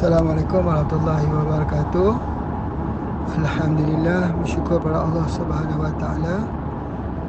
Assalamualaikum 0.00 0.64
warahmatullahi 0.64 1.28
wabarakatuh. 1.28 2.10
Alhamdulillah 3.36 4.32
bersyukur 4.40 4.80
pada 4.80 5.04
Allah 5.04 5.28
Subhanahu 5.28 5.76
wa 5.76 5.92
taala. 6.00 6.40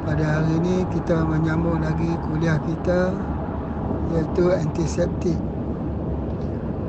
Pada 0.08 0.24
hari 0.24 0.56
ini 0.56 0.80
kita 0.88 1.20
menyambung 1.20 1.84
lagi 1.84 2.16
kuliah 2.24 2.56
kita 2.64 3.12
iaitu 4.16 4.56
antiseptik. 4.56 5.36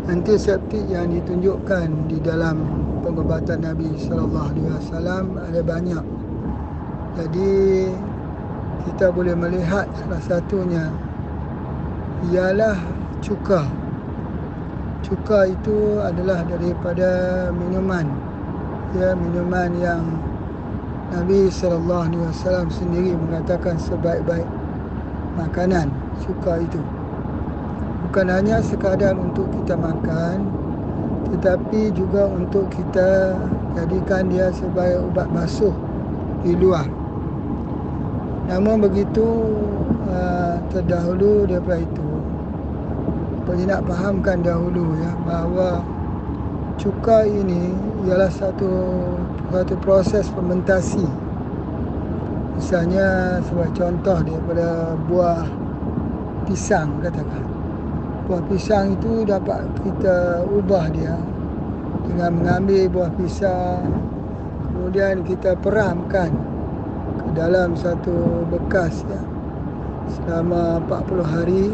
Antiseptik 0.07 0.87
yang 0.87 1.11
ditunjukkan 1.11 2.07
di 2.07 2.15
dalam 2.23 2.63
pengobatan 3.03 3.67
Nabi 3.67 3.91
sallallahu 3.99 4.55
alaihi 4.55 4.71
wasallam 4.79 5.35
ada 5.35 5.59
banyak. 5.67 6.03
Jadi 7.19 7.51
kita 8.87 9.11
boleh 9.11 9.35
melihat 9.35 9.91
salah 9.99 10.23
satunya 10.23 10.87
ialah 12.31 12.79
cuka. 13.19 13.82
Cuka 15.03 15.51
itu 15.51 15.99
adalah 15.99 16.47
daripada 16.47 17.51
minuman. 17.51 18.07
Ya, 18.95 19.11
minuman 19.11 19.75
yang 19.75 19.99
Nabi 21.11 21.51
sallallahu 21.51 22.07
alaihi 22.07 22.23
wasallam 22.23 22.71
sendiri 22.71 23.11
mengatakan 23.11 23.75
sebaik-baik 23.83 24.47
makanan 25.35 25.91
cuka 26.23 26.63
itu. 26.63 26.79
Bukan 28.07 28.31
hanya 28.31 28.63
sekadar 28.63 29.19
untuk 29.19 29.51
kita 29.51 29.75
makan 29.75 30.47
tetapi 31.35 31.91
juga 31.97 32.29
untuk 32.29 32.69
kita 32.71 33.35
jadikan 33.75 34.31
dia 34.31 34.55
sebagai 34.55 35.03
ubat 35.03 35.27
basuh 35.35 35.75
di 36.47 36.55
luar. 36.55 36.87
Namun 38.47 38.87
begitu 38.87 39.51
uh, 40.07 40.61
terdahulu 40.71 41.43
daripada 41.49 41.81
itu 41.83 42.12
Kita 43.43 43.59
nak 43.67 43.83
fahamkan 43.83 44.39
dahulu 44.39 44.95
ya 45.03 45.11
bahawa 45.27 45.83
cuka 46.79 47.27
ini 47.27 47.75
ialah 48.07 48.31
satu 48.31 48.71
satu 49.51 49.75
proses 49.83 50.31
fermentasi. 50.31 51.03
Misalnya 52.55 53.37
sebagai 53.43 53.83
contoh 53.83 54.17
daripada 54.23 54.95
buah 55.11 55.43
pisang 56.47 57.03
katakan. 57.03 57.43
Buah 58.31 58.43
pisang 58.47 58.95
itu 58.95 59.27
dapat 59.27 59.67
kita 59.83 60.47
ubah 60.47 60.87
dia 60.95 61.19
dengan 62.07 62.31
mengambil 62.39 62.87
buah 62.91 63.11
pisang 63.19 63.83
kemudian 64.71 65.23
kita 65.23 65.55
peramkan 65.59 66.31
dalam 67.33 67.73
satu 67.73 68.45
bekas 68.51 69.03
ya 69.07 69.21
selama 70.11 70.83
40 70.85 71.23
hari 71.23 71.65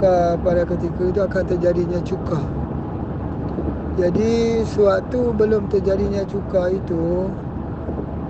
maka 0.00 0.40
pada 0.40 0.64
ketika 0.64 1.02
itu 1.12 1.20
akan 1.20 1.44
terjadinya 1.44 2.00
cuka. 2.00 2.40
Jadi 4.00 4.64
suatu 4.64 5.28
belum 5.36 5.68
terjadinya 5.68 6.24
cuka 6.24 6.72
itu 6.72 7.28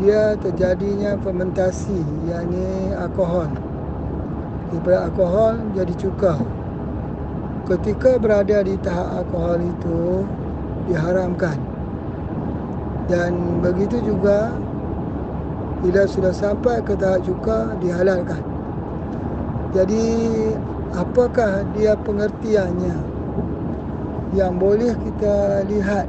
dia 0.02 0.34
terjadinya 0.42 1.14
fermentasi 1.22 2.02
yakni 2.26 2.90
alkohol. 2.98 3.46
Daripada 4.74 4.98
alkohol 5.06 5.62
jadi 5.78 5.94
cuka. 5.94 6.42
Ketika 7.70 8.18
berada 8.18 8.66
di 8.66 8.74
tahap 8.82 9.22
alkohol 9.22 9.62
itu 9.62 10.26
diharamkan. 10.90 11.54
Dan 13.06 13.62
begitu 13.62 14.02
juga 14.02 14.50
bila 15.86 16.02
sudah 16.02 16.34
sampai 16.34 16.82
ke 16.82 16.98
tahap 16.98 17.22
cuka 17.22 17.78
dihalalkan. 17.78 18.42
Jadi 19.70 20.18
apakah 20.94 21.62
dia 21.78 21.94
pengertiannya 21.94 22.96
yang 24.34 24.58
boleh 24.58 24.94
kita 24.94 25.66
lihat 25.66 26.06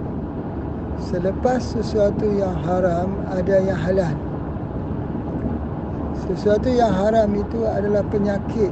selepas 1.02 1.62
sesuatu 1.62 2.26
yang 2.30 2.54
haram 2.62 3.18
ada 3.34 3.56
yang 3.62 3.78
halal. 3.78 4.14
Sesuatu 6.30 6.70
yang 6.70 6.94
haram 6.94 7.34
itu 7.34 7.66
adalah 7.66 8.06
penyakit. 8.14 8.70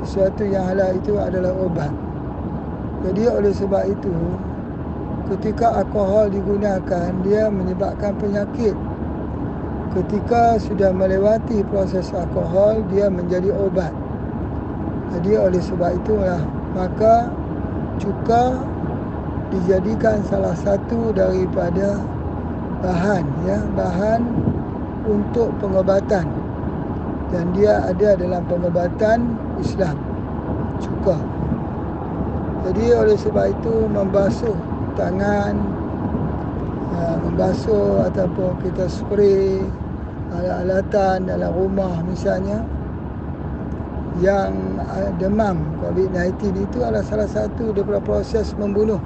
Sesuatu 0.00 0.42
yang 0.48 0.64
halal 0.64 0.96
itu 0.96 1.20
adalah 1.20 1.52
obat. 1.52 1.92
Jadi 3.04 3.28
oleh 3.28 3.52
sebab 3.52 3.84
itu 3.84 4.14
ketika 5.28 5.84
alkohol 5.84 6.32
digunakan 6.32 7.08
dia 7.22 7.46
menyebabkan 7.52 8.16
penyakit 8.18 8.74
ketika 9.92 10.56
sudah 10.56 10.90
melewati 10.92 11.60
proses 11.68 12.10
alkohol 12.16 12.80
dia 12.90 13.12
menjadi 13.12 13.52
obat 13.54 13.92
jadi 15.18 15.32
oleh 15.36 15.60
sebab 15.60 15.92
itulah 16.00 16.40
maka 16.72 17.28
cuka 18.00 18.56
dijadikan 19.52 20.24
salah 20.24 20.56
satu 20.56 21.12
daripada 21.12 22.00
bahan 22.80 23.24
ya 23.44 23.60
bahan 23.76 24.24
untuk 25.06 25.52
pengobatan. 25.60 26.26
Dan 27.32 27.48
dia 27.56 27.80
ada 27.88 28.12
dalam 28.16 28.44
pengobatan 28.44 29.40
Islam 29.56 29.96
cuka. 30.80 31.16
Jadi 32.68 32.84
oleh 32.92 33.16
sebab 33.16 33.46
itu 33.48 33.74
membasuh 33.88 34.56
tangan 34.94 35.56
uh, 36.92 37.16
membasuh 37.24 38.06
ataupun 38.12 38.52
kita 38.60 38.84
spray 38.86 39.64
alat-alatan 40.32 41.28
dalam 41.28 41.50
rumah 41.56 42.04
misalnya 42.04 42.60
yang 44.20 44.76
uh, 44.84 45.08
demam 45.16 45.56
COVID-19 45.80 46.52
itu 46.68 46.84
adalah 46.84 47.00
salah 47.06 47.30
satu 47.30 47.72
daripada 47.72 48.02
proses 48.04 48.52
membunuh 48.60 49.00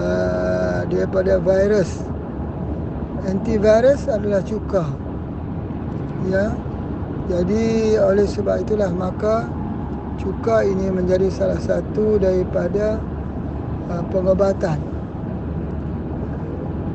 uh, 0.00 0.88
daripada 0.88 1.36
virus. 1.36 2.00
Antivirus 3.28 4.08
adalah 4.08 4.40
cuka. 4.40 4.88
Ya. 6.32 6.56
Jadi 7.28 7.94
oleh 8.00 8.26
sebab 8.26 8.64
itulah 8.64 8.90
maka 8.90 9.44
cuka 10.16 10.64
ini 10.64 10.88
menjadi 10.88 11.28
salah 11.28 11.60
satu 11.60 12.16
daripada 12.16 12.96
uh, 13.92 14.02
pengobatan. 14.08 14.80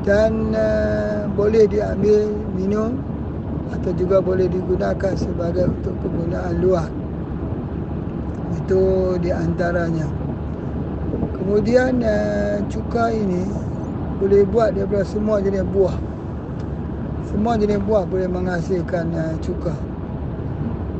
Dan 0.05 0.53
uh, 0.53 1.25
boleh 1.33 1.69
diambil 1.69 2.29
minum 2.57 3.14
atau 3.73 3.91
juga 3.97 4.21
boleh 4.21 4.45
digunakan 4.45 5.13
sebagai 5.17 5.69
untuk 5.69 5.95
kegunaan 6.03 6.61
luar. 6.61 6.89
Itu 8.61 9.15
di 9.21 9.29
antaranya. 9.33 10.05
Kemudian 11.37 12.01
uh, 12.01 12.57
cuka 12.69 13.13
ini 13.13 13.45
boleh 14.17 14.45
buat 14.49 14.73
daripada 14.73 15.05
semua 15.05 15.37
jenis 15.41 15.65
buah. 15.69 15.93
Semua 17.29 17.53
jenis 17.57 17.81
buah 17.85 18.03
boleh 18.09 18.25
menghasilkan 18.29 19.13
uh, 19.13 19.33
cuka. 19.41 19.73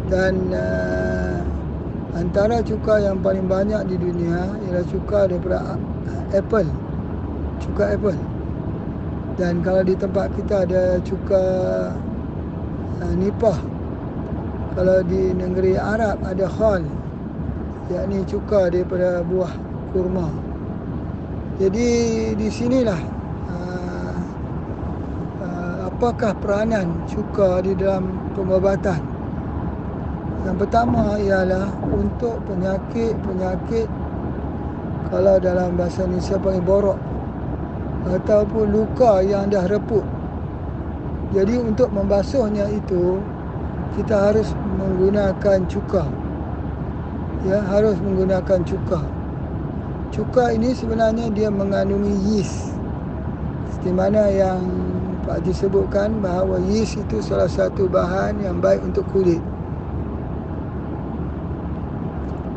Dan 0.05 0.53
uh, 0.53 1.41
antara 2.13 2.61
cuka 2.61 3.01
yang 3.01 3.17
paling 3.25 3.49
banyak 3.49 3.81
di 3.89 3.97
dunia 3.97 4.53
ialah 4.69 4.85
cuka 4.85 5.19
daripada 5.25 5.77
apple. 6.29 6.69
Cuka 7.57 7.97
apple. 7.97 8.19
Dan 9.35 9.59
kalau 9.65 9.83
di 9.83 9.97
tempat 9.97 10.31
kita 10.37 10.63
ada 10.63 10.95
cuka 11.03 11.43
uh, 13.01 13.13
nipah. 13.15 13.59
Kalau 14.75 14.99
di 15.07 15.31
negeri 15.31 15.79
Arab 15.79 16.19
ada 16.23 16.47
khal. 16.51 16.83
Yakni 17.85 18.25
cuka 18.25 18.73
daripada 18.73 19.21
buah 19.21 19.53
kurma. 19.93 20.27
Jadi 21.61 21.89
di 22.35 22.47
sinilah 22.49 23.01
uh, 23.47 24.17
uh, 25.39 25.77
apakah 25.87 26.33
peranan 26.41 27.05
cuka 27.07 27.63
di 27.63 27.77
dalam 27.77 28.11
pengobatan. 28.35 28.99
Yang 30.45 30.57
pertama 30.61 31.17
ialah 31.17 31.73
untuk 31.89 32.37
penyakit-penyakit 32.45 33.89
kalau 35.09 35.37
dalam 35.41 35.77
bahasa 35.77 36.05
Indonesia 36.05 36.37
paling 36.37 36.65
borok 36.65 36.99
ataupun 38.05 38.65
luka 38.69 39.25
yang 39.25 39.49
dah 39.49 39.65
reput. 39.65 40.05
Jadi 41.33 41.57
untuk 41.57 41.89
membasuhnya 41.89 42.69
itu 42.69 43.17
kita 43.97 44.29
harus 44.29 44.51
menggunakan 44.77 45.65
cuka. 45.65 46.05
Ya, 47.49 47.61
harus 47.65 47.97
menggunakan 48.01 48.61
cuka. 48.65 49.01
Cuka 50.13 50.53
ini 50.53 50.73
sebenarnya 50.77 51.33
dia 51.33 51.49
mengandungi 51.49 52.13
yeast. 52.29 52.73
Seperti 53.73 53.89
mana 53.93 54.29
yang 54.29 54.61
Pak 55.25 55.41
Haji 55.41 55.53
sebutkan 55.53 56.21
bahawa 56.21 56.61
yeast 56.69 57.01
itu 57.01 57.17
salah 57.21 57.49
satu 57.49 57.89
bahan 57.89 58.41
yang 58.41 58.61
baik 58.61 58.81
untuk 58.85 59.05
kulit. 59.09 59.41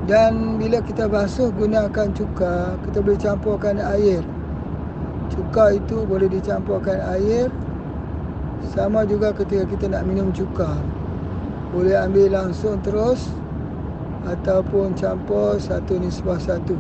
Dan 0.09 0.57
bila 0.57 0.81
kita 0.81 1.05
basuh 1.05 1.53
gunakan 1.53 2.09
cuka, 2.17 2.81
kita 2.89 2.99
boleh 3.05 3.21
campurkan 3.21 3.77
air 3.77 4.25
cuka 5.29 5.77
itu 5.77 6.03
boleh 6.09 6.27
dicampurkan 6.27 6.99
air 7.15 7.47
sama 8.75 9.07
juga 9.07 9.31
ketika 9.35 9.65
kita 9.69 9.87
nak 9.91 10.07
minum 10.07 10.31
cuka 10.35 10.79
boleh 11.69 11.95
ambil 12.01 12.33
langsung 12.33 12.81
terus 12.81 13.29
ataupun 14.25 14.97
campur 14.97 15.61
satu 15.61 16.01
nisbah 16.01 16.41
satu 16.41 16.75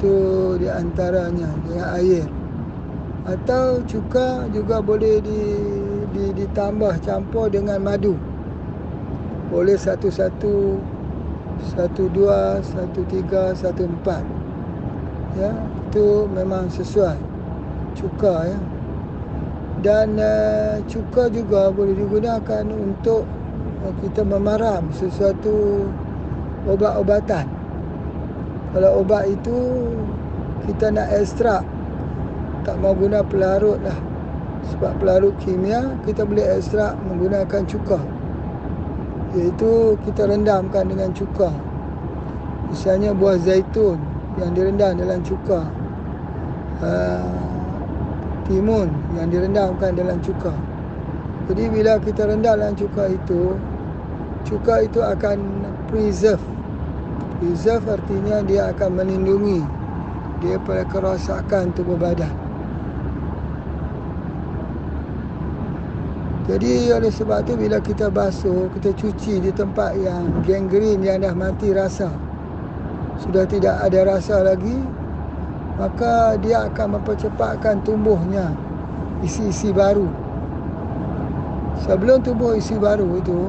Itu 0.00 0.16
di 0.56 0.64
antaranya 0.64 1.52
dengan 1.68 1.88
air. 1.92 2.24
Atau 3.28 3.84
cuka 3.84 4.48
juga 4.48 4.80
boleh 4.80 5.20
di, 5.20 5.40
di, 6.16 6.24
ditambah 6.40 7.04
campur 7.04 7.52
dengan 7.52 7.84
madu. 7.84 8.16
Boleh 9.52 9.76
satu-satu, 9.76 10.80
satu 11.76 12.08
dua, 12.16 12.64
satu 12.64 13.04
tiga, 13.12 13.52
satu 13.52 13.84
empat. 13.84 14.24
Ya, 15.36 15.52
itu 15.84 16.24
memang 16.32 16.72
sesuai 16.72 17.20
cuka 17.92 18.56
ya. 18.56 18.58
Dan 19.80 20.20
uh, 20.20 20.76
cuka 20.84 21.32
juga 21.32 21.72
boleh 21.72 21.96
digunakan 21.96 22.64
untuk 22.68 23.24
uh, 23.80 23.94
kita 24.04 24.20
memaram 24.28 24.92
sesuatu 24.92 25.88
obat-obatan. 26.68 27.48
Kalau 28.76 29.00
ubat 29.00 29.24
itu 29.26 29.56
kita 30.68 30.92
nak 30.92 31.08
ekstrak 31.16 31.64
tak 32.62 32.76
mau 32.76 32.92
guna 32.92 33.24
pelarut 33.24 33.80
lah. 33.80 33.96
Sebab 34.68 35.00
pelarut 35.00 35.32
kimia 35.40 35.96
kita 36.04 36.28
boleh 36.28 36.44
ekstrak 36.60 36.92
menggunakan 37.08 37.64
cuka. 37.64 37.98
Iaitu 39.32 39.96
kita 40.04 40.28
rendamkan 40.28 40.92
dengan 40.92 41.10
cuka. 41.16 41.48
Misalnya 42.68 43.16
buah 43.16 43.40
zaitun 43.40 43.96
yang 44.36 44.52
direndam 44.52 45.00
dalam 45.00 45.24
cuka. 45.24 45.64
Uh, 46.84 47.39
timun 48.50 48.90
yang 49.14 49.30
direndamkan 49.30 49.94
dalam 49.94 50.18
cuka. 50.18 50.50
Jadi 51.46 51.70
bila 51.70 52.02
kita 52.02 52.26
rendam 52.26 52.58
dalam 52.58 52.74
cuka 52.74 53.06
itu, 53.14 53.54
cuka 54.42 54.82
itu 54.82 54.98
akan 54.98 55.38
preserve 55.86 56.42
Reserve 57.40 57.88
artinya 57.88 58.44
dia 58.44 58.68
akan 58.68 59.00
melindungi 59.00 59.64
dia 60.44 60.60
pada 60.60 60.84
kerosakan 60.92 61.72
tubuh 61.72 61.96
badan. 61.96 62.28
Jadi 66.44 66.92
oleh 66.92 67.08
sebab 67.08 67.48
tu 67.48 67.56
bila 67.56 67.80
kita 67.80 68.12
basuh, 68.12 68.68
kita 68.76 68.92
cuci 68.92 69.40
di 69.40 69.48
tempat 69.56 69.96
yang 69.96 70.28
gangren 70.44 71.00
yang 71.00 71.24
dah 71.24 71.32
mati 71.32 71.72
rasa. 71.72 72.12
Sudah 73.24 73.48
tidak 73.48 73.88
ada 73.88 74.04
rasa 74.04 74.44
lagi, 74.44 74.76
maka 75.80 76.36
dia 76.44 76.68
akan 76.68 77.00
mempercepatkan 77.00 77.80
tumbuhnya 77.88 78.52
isi-isi 79.24 79.72
baru. 79.72 80.04
Sebelum 81.88 82.20
tumbuh 82.20 82.52
isi 82.52 82.76
baru 82.76 83.16
itu, 83.16 83.48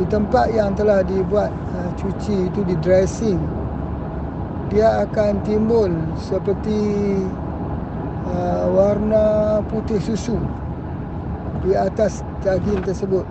di 0.00 0.08
tempat 0.08 0.48
yang 0.56 0.72
telah 0.72 1.04
dibuat 1.04 1.52
uh, 1.76 1.90
cuci 2.00 2.48
itu 2.48 2.60
di 2.64 2.72
dressing 2.80 3.36
dia 4.72 5.04
akan 5.04 5.44
timbul 5.44 5.92
seperti 6.16 6.80
uh, 8.32 8.64
warna 8.72 9.60
putih 9.68 10.00
susu 10.00 10.40
di 11.60 11.76
atas 11.76 12.24
daging 12.40 12.80
tersebut 12.80 13.28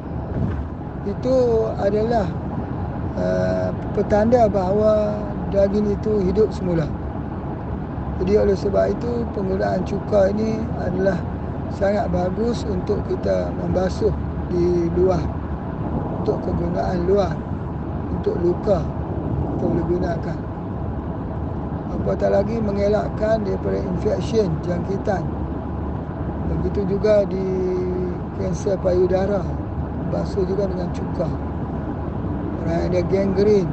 itu 1.10 1.38
adalah 1.82 2.30
uh, 3.18 3.74
petanda 3.98 4.46
bahawa 4.46 5.18
daging 5.50 5.90
itu 5.90 6.22
hidup 6.22 6.54
semula 6.54 6.86
jadi 8.20 8.44
oleh 8.44 8.52
sebab 8.52 8.92
itu 8.92 9.24
penggunaan 9.32 9.80
cuka 9.88 10.28
ini 10.36 10.60
adalah 10.76 11.16
sangat 11.72 12.12
bagus 12.12 12.68
untuk 12.68 13.00
kita 13.08 13.48
membasuh 13.64 14.12
di 14.52 14.92
luar. 15.00 15.24
Untuk 16.20 16.44
kegunaan 16.44 17.08
luar. 17.08 17.32
Untuk 18.20 18.36
luka 18.44 18.84
kita 19.56 19.64
boleh 19.64 19.86
gunakan. 19.88 20.40
Apatah 21.96 22.30
lagi 22.32 22.60
mengelakkan 22.60 23.40
daripada 23.48 23.80
infection 23.88 24.52
jangkitan. 24.68 25.24
Begitu 26.52 26.92
juga 26.92 27.24
di 27.24 27.48
kanser 28.36 28.76
payudara. 28.84 29.40
Basuh 30.12 30.44
juga 30.44 30.68
dengan 30.68 30.92
cuka. 30.92 31.30
Orang 32.68 32.82
ada 32.92 33.00
gangren. 33.08 33.68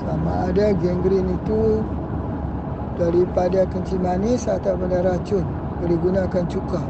Sama 0.00 0.48
ada 0.48 0.72
gangren 0.80 1.28
itu 1.28 1.84
daripada 3.00 3.64
kencing 3.72 4.04
manis 4.04 4.44
atau 4.44 4.76
pada 4.76 5.00
racun. 5.00 5.48
Boleh 5.80 5.96
gunakan 5.96 6.44
cuka. 6.44 6.80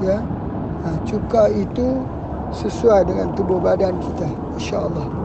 Ya? 0.00 0.24
Ha, 0.82 0.88
cuka 1.04 1.52
itu 1.52 2.00
sesuai 2.56 3.04
dengan 3.04 3.36
tubuh 3.36 3.60
badan 3.60 4.00
kita. 4.00 4.28
Insyaallah 4.56 5.22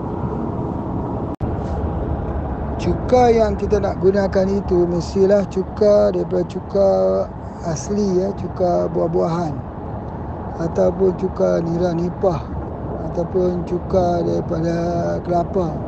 cuka 2.78 3.32
yang 3.32 3.60
kita 3.60 3.84
nak 3.84 4.00
gunakan 4.00 4.48
itu 4.48 4.88
mestilah 4.88 5.44
cuka 5.52 6.12
daripada 6.16 6.46
cuka 6.48 6.90
asli 7.68 8.20
ya 8.20 8.32
cuka 8.36 8.88
buah-buahan. 8.92 9.56
Ataupun 10.64 11.16
cuka 11.20 11.64
nira 11.64 11.92
nipah. 11.92 12.44
Ataupun 13.12 13.66
cuka 13.68 14.24
daripada 14.24 14.76
kelapa 15.26 15.87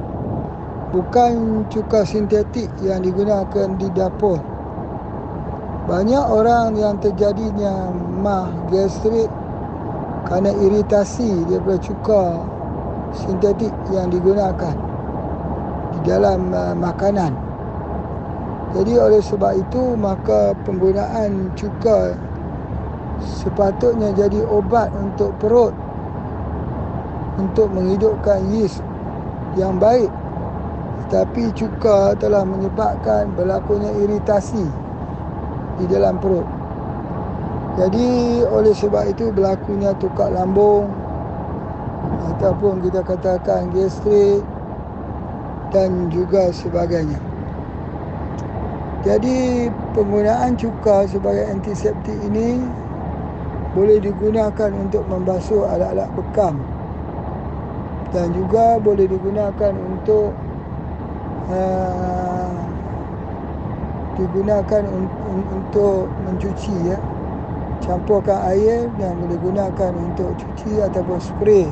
bukan 0.89 1.63
cuka 1.69 2.01
sintetik 2.05 2.69
yang 2.81 3.05
digunakan 3.05 3.67
di 3.77 3.87
dapur 3.93 4.41
banyak 5.89 6.21
orang 6.21 6.77
yang 6.77 7.01
terjadinya 7.01 7.89
mah 7.93 8.53
gastrik 8.69 9.25
kerana 10.29 10.53
iritasi 10.53 11.49
daripada 11.49 11.81
cuka 11.81 12.23
sintetik 13.17 13.73
yang 13.89 14.13
digunakan 14.13 14.77
di 15.89 15.99
dalam 16.05 16.53
uh, 16.53 16.77
makanan. 16.77 17.33
Jadi 18.77 18.93
oleh 19.01 19.17
sebab 19.17 19.57
itu 19.57 19.97
maka 19.97 20.53
penggunaan 20.61 21.49
cuka 21.57 22.13
sepatutnya 23.17 24.13
jadi 24.13 24.45
obat 24.45 24.93
untuk 24.93 25.33
perut 25.41 25.73
untuk 27.41 27.65
menghidupkan 27.73 28.45
yeast 28.53 28.85
yang 29.57 29.81
baik. 29.81 30.13
Tetapi 31.09 31.57
cuka 31.57 32.13
telah 32.21 32.45
menyebabkan 32.45 33.33
berlakunya 33.33 33.89
iritasi 33.97 34.61
di 35.81 35.85
dalam 35.89 36.21
perut. 36.21 36.45
Jadi 37.81 38.45
oleh 38.45 38.77
sebab 38.77 39.09
itu 39.09 39.33
berlakunya 39.33 39.89
tukar 39.97 40.29
lambung 40.29 40.85
ataupun 42.37 42.85
kita 42.85 43.01
katakan 43.01 43.73
gastrik 43.73 44.45
dan 45.73 46.13
juga 46.13 46.53
sebagainya. 46.53 47.17
Jadi 49.01 49.65
penggunaan 49.97 50.61
cuka 50.61 51.09
sebagai 51.09 51.49
antiseptik 51.49 52.21
ini 52.21 52.61
boleh 53.73 53.97
digunakan 53.97 54.69
untuk 54.77 55.01
membasuh 55.09 55.65
alat-alat 55.73 56.09
bekam 56.13 56.61
dan 58.13 58.29
juga 58.35 58.77
boleh 58.77 59.09
digunakan 59.09 59.73
untuk 59.73 60.33
uh, 61.49 62.53
digunakan 64.17 64.83
un- 64.89 65.15
un- 65.31 65.49
untuk 65.55 66.09
mencuci 66.27 66.75
ya 66.91 66.99
campurkan 67.79 68.37
air 68.51 68.91
yang 68.99 69.15
boleh 69.17 69.39
gunakan 69.39 69.91
untuk 69.95 70.35
cuci 70.35 70.83
ataupun 70.83 71.17
spray 71.17 71.65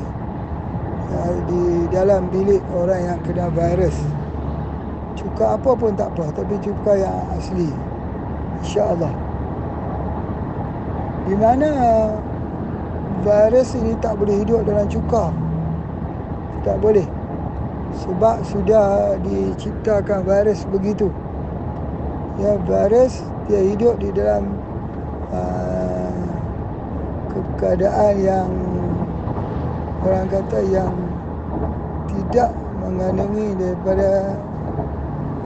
uh, 1.14 1.32
di 1.46 1.86
dalam 1.92 2.26
bilik 2.32 2.62
orang 2.74 3.00
yang 3.14 3.18
kena 3.22 3.46
virus. 3.52 3.94
Cuka 5.18 5.58
apa 5.58 5.70
pun 5.74 5.92
tak 5.98 6.14
apa, 6.14 6.30
tapi 6.30 6.54
cuka 6.62 6.92
yang 6.94 7.18
asli. 7.34 7.74
InsyaAllah. 8.62 9.12
Di 11.26 11.34
mana 11.36 11.70
virus 13.26 13.74
ini 13.76 13.92
tak 13.98 14.14
boleh 14.16 14.40
hidup 14.40 14.62
dalam 14.64 14.86
cuka. 14.86 15.34
Tak 16.62 16.78
boleh. 16.78 17.17
Sebab 17.96 18.44
sudah 18.44 19.16
diciptakan 19.24 20.24
virus 20.28 20.68
begitu. 20.68 21.08
Ya, 22.38 22.54
virus 22.62 23.24
dia 23.48 23.64
hidup 23.64 23.98
di 23.98 24.12
dalam 24.12 24.44
uh, 25.32 26.28
keadaan 27.58 28.14
yang 28.22 28.50
orang 30.04 30.28
kata 30.30 30.60
yang 30.68 30.92
tidak 32.06 32.50
mengandungi 32.78 33.56
daripada 33.58 34.10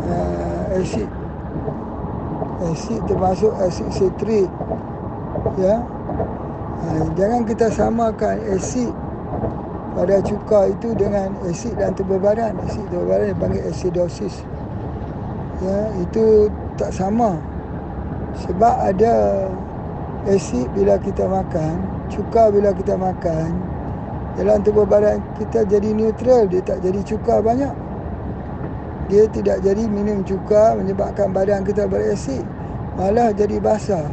uh, 0.04 0.76
asid. 0.76 1.08
Asid 2.68 3.00
termasuk 3.08 3.52
asid 3.62 3.88
sitrik. 3.94 4.50
Ya. 5.56 5.80
Uh, 6.82 7.06
jangan 7.14 7.46
kita 7.46 7.70
samakan 7.70 8.36
asid 8.52 8.92
pada 9.92 10.16
cuka 10.24 10.72
itu 10.72 10.96
dengan 10.96 11.36
asid 11.44 11.76
dalam 11.76 11.92
tubuh 11.92 12.16
badan 12.16 12.56
asid 12.64 12.84
tubuh 12.88 13.06
badan 13.12 13.36
dipanggil 13.36 13.62
acidosis. 13.68 14.40
Ya 15.62 15.78
itu 16.00 16.48
tak 16.80 16.90
sama. 16.96 17.36
Sebab 18.32 18.74
ada 18.80 19.46
asid 20.26 20.66
bila 20.72 20.96
kita 20.96 21.28
makan, 21.28 21.84
cuka 22.08 22.48
bila 22.48 22.72
kita 22.72 22.96
makan, 22.96 23.52
dalam 24.40 24.64
tubuh 24.64 24.88
badan 24.88 25.20
kita 25.36 25.68
jadi 25.68 25.92
neutral, 25.92 26.48
dia 26.48 26.64
tak 26.64 26.80
jadi 26.80 27.00
cuka 27.04 27.44
banyak. 27.44 27.74
dia 29.12 29.28
tidak 29.28 29.60
jadi 29.60 29.84
minum 29.92 30.24
cuka 30.24 30.72
menyebabkan 30.72 31.36
badan 31.36 31.66
kita 31.68 31.84
berasid 31.84 32.40
malah 32.96 33.28
jadi 33.34 33.60
basah 33.60 34.08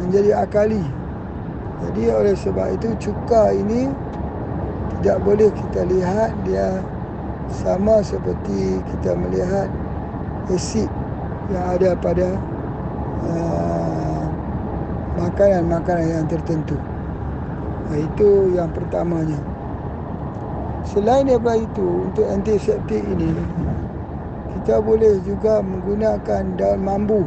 menjadi 0.00 0.40
akali. 0.40 0.80
Jadi 1.84 2.02
oleh 2.08 2.32
sebab 2.32 2.80
itu 2.80 2.88
cuka 2.96 3.52
ini 3.52 3.92
tidak 4.98 5.18
boleh 5.22 5.50
kita 5.52 5.80
lihat 5.86 6.30
dia 6.42 6.82
sama 7.50 8.02
seperti 8.02 8.82
kita 8.94 9.14
melihat 9.14 9.70
asid 10.50 10.90
yang 11.50 11.64
ada 11.78 11.94
pada 11.98 12.28
uh, 13.26 14.22
makanan-makanan 15.18 16.06
uh, 16.06 16.14
yang 16.20 16.26
tertentu. 16.26 16.76
Itu 17.94 18.50
yang 18.50 18.74
pertamanya. 18.74 19.38
Selain 20.86 21.26
daripada 21.26 21.58
itu, 21.58 22.10
untuk 22.10 22.26
antiseptik 22.30 23.02
ini, 23.02 23.30
kita 24.58 24.82
boleh 24.82 25.18
juga 25.22 25.62
menggunakan 25.62 26.42
daun 26.58 26.82
mambu. 26.82 27.22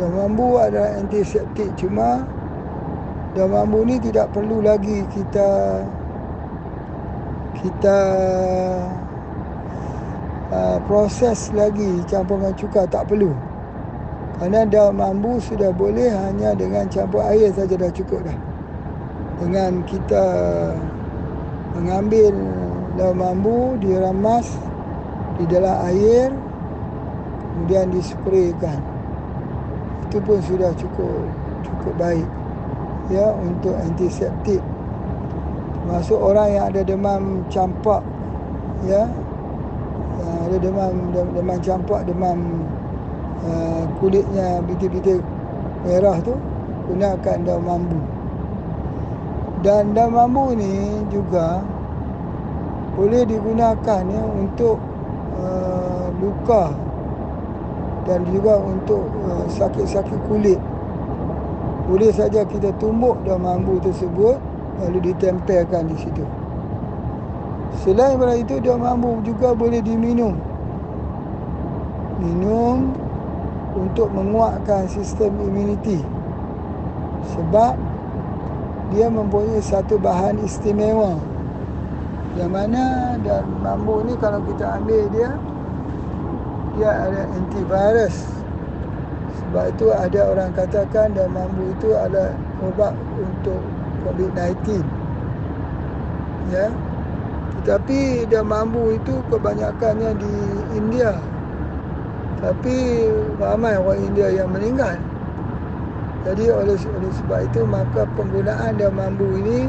Daun 0.00 0.12
mambu 0.16 0.60
adalah 0.60 0.96
antiseptik 0.96 1.72
cuma 1.76 2.24
daun 3.36 3.52
mambu 3.52 3.84
ni 3.84 3.96
tidak 4.00 4.32
perlu 4.32 4.64
lagi 4.64 5.04
kita 5.12 5.80
kita 7.62 7.98
uh, 10.50 10.78
proses 10.90 11.54
lagi 11.54 12.02
campur 12.10 12.42
dengan 12.42 12.54
cuka 12.58 12.82
tak 12.90 13.06
perlu. 13.06 13.30
Kerana 14.38 14.66
daun 14.66 14.98
mambu 14.98 15.38
sudah 15.38 15.70
boleh 15.70 16.10
hanya 16.10 16.58
dengan 16.58 16.90
campur 16.90 17.22
air 17.22 17.54
saja 17.54 17.78
dah 17.78 17.92
cukup 17.94 18.26
dah. 18.26 18.38
Dengan 19.38 19.86
kita 19.86 20.24
mengambil 21.78 22.34
daun 22.98 23.16
mambu 23.16 23.78
diramas 23.78 24.50
di 25.40 25.44
dalam 25.48 25.76
air 25.88 26.28
kemudian 27.52 27.88
dispraykan 27.92 28.80
itu 30.08 30.18
pun 30.20 30.38
sudah 30.44 30.72
cukup 30.76 31.24
cukup 31.64 31.94
baik 31.96 32.28
ya 33.08 33.32
untuk 33.40 33.72
antiseptik 33.80 34.60
masuk 35.92 36.16
orang 36.16 36.48
yang 36.56 36.64
ada 36.72 36.80
demam 36.80 37.44
campak 37.52 38.00
ya 38.88 39.04
ada 40.52 40.56
demam 40.68 40.92
demam 41.12 41.58
campak 41.64 42.00
demam 42.04 42.38
uh, 43.46 43.88
kulitnya 43.96 44.60
bintik-bintik 44.68 45.24
merah 45.88 46.20
tu 46.20 46.36
gunakan 46.92 47.38
daun 47.40 47.62
mambu 47.64 48.00
dan 49.64 49.96
daun 49.96 50.12
mambu 50.12 50.52
ni 50.52 51.06
juga 51.08 51.64
boleh 52.92 53.24
digunakan 53.24 54.02
ya 54.04 54.22
untuk 54.28 54.76
uh, 55.40 56.12
luka 56.20 56.76
dan 58.04 58.26
juga 58.28 58.60
untuk 58.60 59.08
uh, 59.24 59.46
sakit-sakit 59.48 60.18
kulit. 60.28 60.60
Boleh 61.88 62.12
saja 62.12 62.44
kita 62.44 62.68
tumbuk 62.76 63.16
daun 63.24 63.40
mambu 63.40 63.80
tersebut 63.80 64.36
lalu 64.82 65.14
ditempelkan 65.14 65.86
di 65.86 65.96
situ. 66.02 66.24
Selain 67.82 68.18
daripada 68.18 68.34
itu 68.36 68.54
daun 68.60 68.84
mambu 68.84 69.22
juga 69.24 69.56
boleh 69.56 69.80
diminum. 69.80 70.36
Minum 72.20 72.92
untuk 73.72 74.12
menguatkan 74.12 74.86
sistem 74.90 75.32
imuniti. 75.40 76.02
Sebab 77.32 77.74
dia 78.92 79.08
mempunyai 79.08 79.64
satu 79.64 79.96
bahan 79.96 80.36
istimewa 80.44 81.16
yang 82.36 82.52
mana 82.52 83.16
dan 83.24 83.44
mambu 83.64 84.04
ni 84.04 84.16
kalau 84.20 84.40
kita 84.44 84.80
ambil 84.80 85.04
dia 85.12 85.30
dia 86.76 86.90
ada 86.92 87.28
antivirus 87.28 88.16
sebab 89.36 89.64
itu 89.76 89.86
ada 89.92 90.20
orang 90.32 90.50
katakan 90.56 91.12
dan 91.12 91.28
mambu 91.32 91.72
itu 91.76 91.92
ada 91.92 92.32
ubat 92.64 92.96
untuk 93.20 93.60
COVID-19 94.04 94.82
ya 96.50 96.66
tetapi 97.62 98.26
dan 98.26 98.50
mambu 98.50 98.96
itu 98.96 99.22
kebanyakannya 99.30 100.10
di 100.18 100.34
India 100.74 101.14
tapi 102.42 103.06
ramai 103.38 103.78
orang 103.78 104.02
India 104.02 104.28
yang 104.34 104.50
meninggal 104.50 104.98
jadi 106.22 106.54
oleh, 106.54 106.78
oleh 106.78 107.12
sebab 107.18 107.40
itu 107.50 107.60
maka 107.66 108.06
penggunaan 108.14 108.78
dan 108.78 108.94
mambu 108.94 109.26
ini 109.42 109.66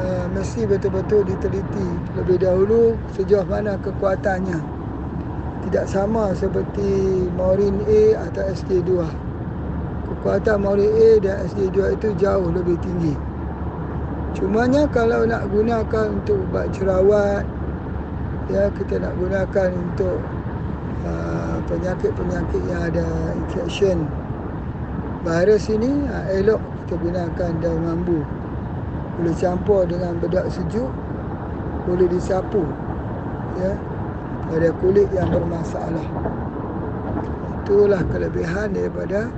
uh, 0.00 0.24
mesti 0.32 0.64
betul-betul 0.64 1.28
diteliti 1.28 1.88
lebih 2.16 2.40
dahulu 2.40 2.96
sejauh 3.12 3.44
mana 3.44 3.76
kekuatannya. 3.76 4.60
Tidak 5.68 5.86
sama 5.90 6.32
seperti 6.32 6.88
Maurin 7.36 7.84
A 7.84 8.30
atau 8.30 8.42
SD2. 8.48 9.25
Kekuatan 10.06 10.62
Maurin 10.62 10.90
A 10.94 11.10
dan 11.18 11.36
SD2 11.50 11.98
itu 11.98 12.08
jauh 12.14 12.46
lebih 12.54 12.78
tinggi. 12.78 13.14
Cumanya 14.38 14.86
kalau 14.86 15.26
nak 15.26 15.50
gunakan 15.50 16.06
untuk 16.14 16.38
ubat 16.46 16.70
cerawat, 16.70 17.42
ya 18.46 18.70
kita 18.78 19.02
nak 19.02 19.18
gunakan 19.18 19.68
untuk 19.74 20.22
uh, 21.02 21.58
penyakit-penyakit 21.66 22.62
yang 22.70 22.82
ada 22.86 23.06
infection. 23.34 24.06
Virus 25.26 25.66
ini, 25.66 26.06
uh, 26.06 26.24
elok 26.30 26.62
kita 26.86 26.94
gunakan 27.02 27.50
daun 27.58 27.82
mambu. 27.82 28.20
Boleh 29.18 29.34
campur 29.40 29.88
dengan 29.88 30.20
bedak 30.22 30.46
sejuk 30.52 30.92
boleh 31.86 32.10
disapu 32.10 32.66
ya 33.62 33.72
pada 34.50 34.68
kulit 34.82 35.08
yang 35.14 35.30
bermasalah. 35.30 36.06
Itulah 37.62 38.02
kelebihan 38.10 38.74
daripada 38.74 39.30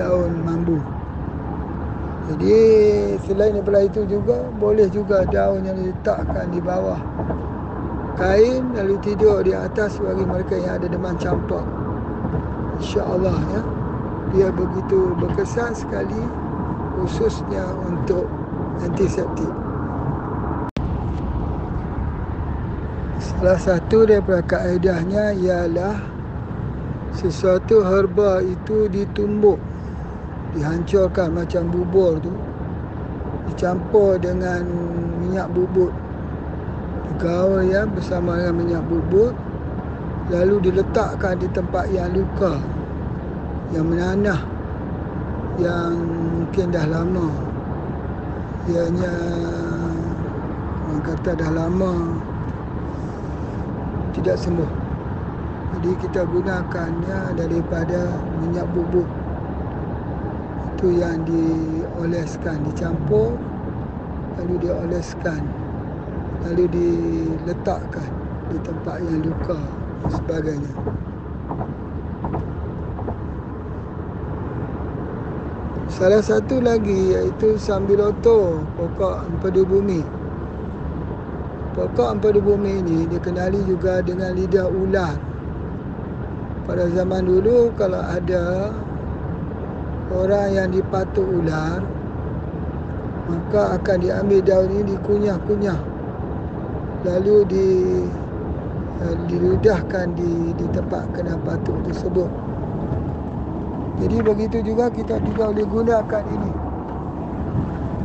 daun 0.00 0.32
mambu. 0.40 0.80
Jadi 2.32 2.56
selain 3.28 3.52
daripada 3.60 3.84
itu 3.84 4.08
juga 4.08 4.48
boleh 4.56 4.88
juga 4.88 5.28
daun 5.28 5.66
yang 5.68 5.76
diletakkan 5.76 6.48
di 6.48 6.60
bawah 6.62 6.96
kain 8.16 8.72
lalu 8.76 8.96
tidur 9.04 9.44
di 9.44 9.52
atas 9.52 10.00
bagi 10.00 10.24
mereka 10.24 10.56
yang 10.56 10.80
ada 10.80 10.86
demam 10.88 11.16
campak. 11.20 11.64
insya-Allah 12.80 13.36
ya. 13.52 13.62
Dia 14.30 14.48
begitu 14.54 15.12
berkesan 15.20 15.76
sekali 15.76 16.22
khususnya 16.96 17.64
untuk 17.84 18.24
antiseptik. 18.80 19.52
Salah 23.20 23.58
satu 23.60 24.08
daripada 24.08 24.44
kaedahnya 24.44 25.32
ialah 25.40 25.96
sesuatu 27.16 27.84
herba 27.84 28.44
itu 28.44 28.88
ditumbuk, 28.88 29.60
dihancurkan 30.56 31.34
macam 31.34 31.70
bubur 31.70 32.18
tu, 32.18 32.32
dicampur 33.50 34.18
dengan 34.18 34.66
minyak 35.22 35.46
bubut, 35.54 35.94
digaul 37.10 37.66
ya 37.66 37.86
bersama 37.86 38.38
dengan 38.38 38.54
minyak 38.58 38.82
bubut, 38.90 39.34
lalu 40.30 40.70
diletakkan 40.70 41.38
di 41.38 41.46
tempat 41.54 41.86
yang 41.94 42.10
luka, 42.14 42.58
yang 43.70 43.86
menanah, 43.86 44.40
yang 45.58 45.94
mungkin 46.40 46.72
dah 46.72 46.86
lama 46.88 47.50
ianya 48.68 49.14
orang 50.86 51.02
kata 51.02 51.30
dah 51.32 51.50
lama 51.50 51.92
tidak 54.12 54.36
sembuh. 54.36 54.70
Jadi 55.78 55.90
kita 56.02 56.28
gunakannya 56.28 57.38
daripada 57.38 58.10
minyak 58.42 58.66
bubuk. 58.74 59.19
Itu 60.80 60.96
yang 60.96 61.28
dioleskan, 61.28 62.64
dicampur 62.64 63.36
lalu 64.40 64.64
dioleskan. 64.64 65.44
Lalu 66.48 66.72
diletakkan 66.72 68.08
di 68.48 68.56
tempat 68.64 68.96
yang 69.04 69.20
luka 69.28 69.60
dan 69.60 70.08
sebagainya. 70.08 70.72
Salah 75.92 76.24
satu 76.24 76.64
lagi 76.64 77.12
iaitu 77.12 77.60
sambiloto, 77.60 78.64
pokok 78.80 79.28
empedu 79.36 79.68
bumi. 79.68 80.00
Pokok 81.76 82.08
empedu 82.08 82.40
bumi 82.40 82.80
ini 82.80 83.04
dikenali 83.04 83.68
juga 83.68 84.00
dengan 84.00 84.32
lidah 84.32 84.64
ular. 84.72 85.20
Pada 86.64 86.88
zaman 86.88 87.28
dulu 87.28 87.68
kalau 87.76 88.00
ada 88.00 88.72
orang 90.10 90.48
yang 90.54 90.68
dipatuk 90.74 91.22
ular, 91.22 91.78
maka 93.30 93.78
akan 93.78 93.96
diambil 94.02 94.40
daun 94.42 94.70
ini 94.74 94.94
dikunyah-kunyah. 94.94 95.80
Lalu 97.06 97.36
di 97.48 97.68
eh, 99.00 99.16
diludahkan 99.30 100.06
di 100.18 100.52
di 100.58 100.66
tempat 100.74 101.08
kena 101.14 101.38
patuk 101.46 101.78
tersebut. 101.86 102.28
Jadi 104.00 104.16
begitu 104.24 104.58
juga 104.64 104.88
kita 104.90 105.20
juga 105.22 105.52
boleh 105.52 105.66
gunakan 105.68 106.24
ini. 106.26 106.52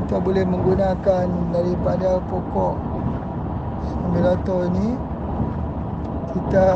Kita 0.05 0.21
boleh 0.21 0.43
menggunakan 0.45 1.25
daripada 1.49 2.21
pokok 2.29 2.75
sembilato 3.85 4.55
ini 4.69 4.89
kita 6.35 6.67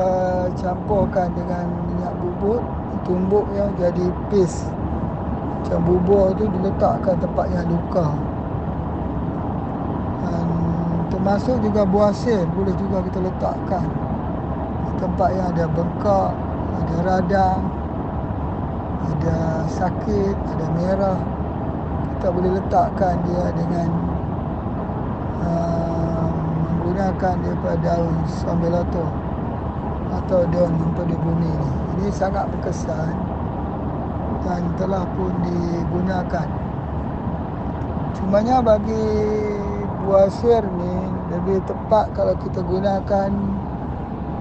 campurkan 0.56 1.36
dengan 1.36 1.68
minyak 1.88 2.14
bubuk 2.20 2.64
tumbuk 3.04 3.46
yang 3.56 3.72
jadi 3.76 4.08
paste 4.32 4.79
macam 5.70 5.86
bubur 5.86 6.34
tu 6.34 6.50
diletakkan 6.50 7.14
tempat 7.22 7.46
yang 7.54 7.70
luka 7.70 8.10
dan 10.26 10.50
termasuk 11.14 11.62
juga 11.62 11.86
buah 11.86 12.10
sel 12.10 12.42
boleh 12.58 12.74
juga 12.74 13.06
kita 13.06 13.22
letakkan. 13.22 13.86
Tempat 14.98 15.30
yang 15.30 15.54
ada 15.54 15.70
bengkak 15.70 16.34
ada 16.74 16.96
radang 17.06 17.62
ada 19.14 19.38
sakit 19.70 20.36
ada 20.58 20.66
merah. 20.74 21.22
Kita 22.18 22.34
boleh 22.34 22.52
letakkan 22.58 23.22
dia 23.30 23.46
dengan 23.54 23.90
uh, 25.46 26.34
menggunakan 26.66 27.46
daripada 27.46 27.78
daun 27.78 28.26
sambelato 28.26 29.06
atau 30.18 30.50
daun 30.50 30.74
untuk 30.82 31.06
di 31.06 31.14
bumi 31.14 31.46
ini. 31.46 31.70
Ini 32.02 32.08
sangat 32.10 32.50
berkesan 32.58 33.29
dan 34.46 34.62
telah 34.80 35.04
pun 35.16 35.32
digunakan. 35.44 36.48
Cumanya 38.20 38.60
bagi 38.64 39.06
buah 40.06 40.30
sir 40.32 40.64
ni 40.64 40.96
lebih 41.30 41.62
tepat 41.70 42.12
kalau 42.18 42.36
kita 42.42 42.62
gunakan 42.64 43.32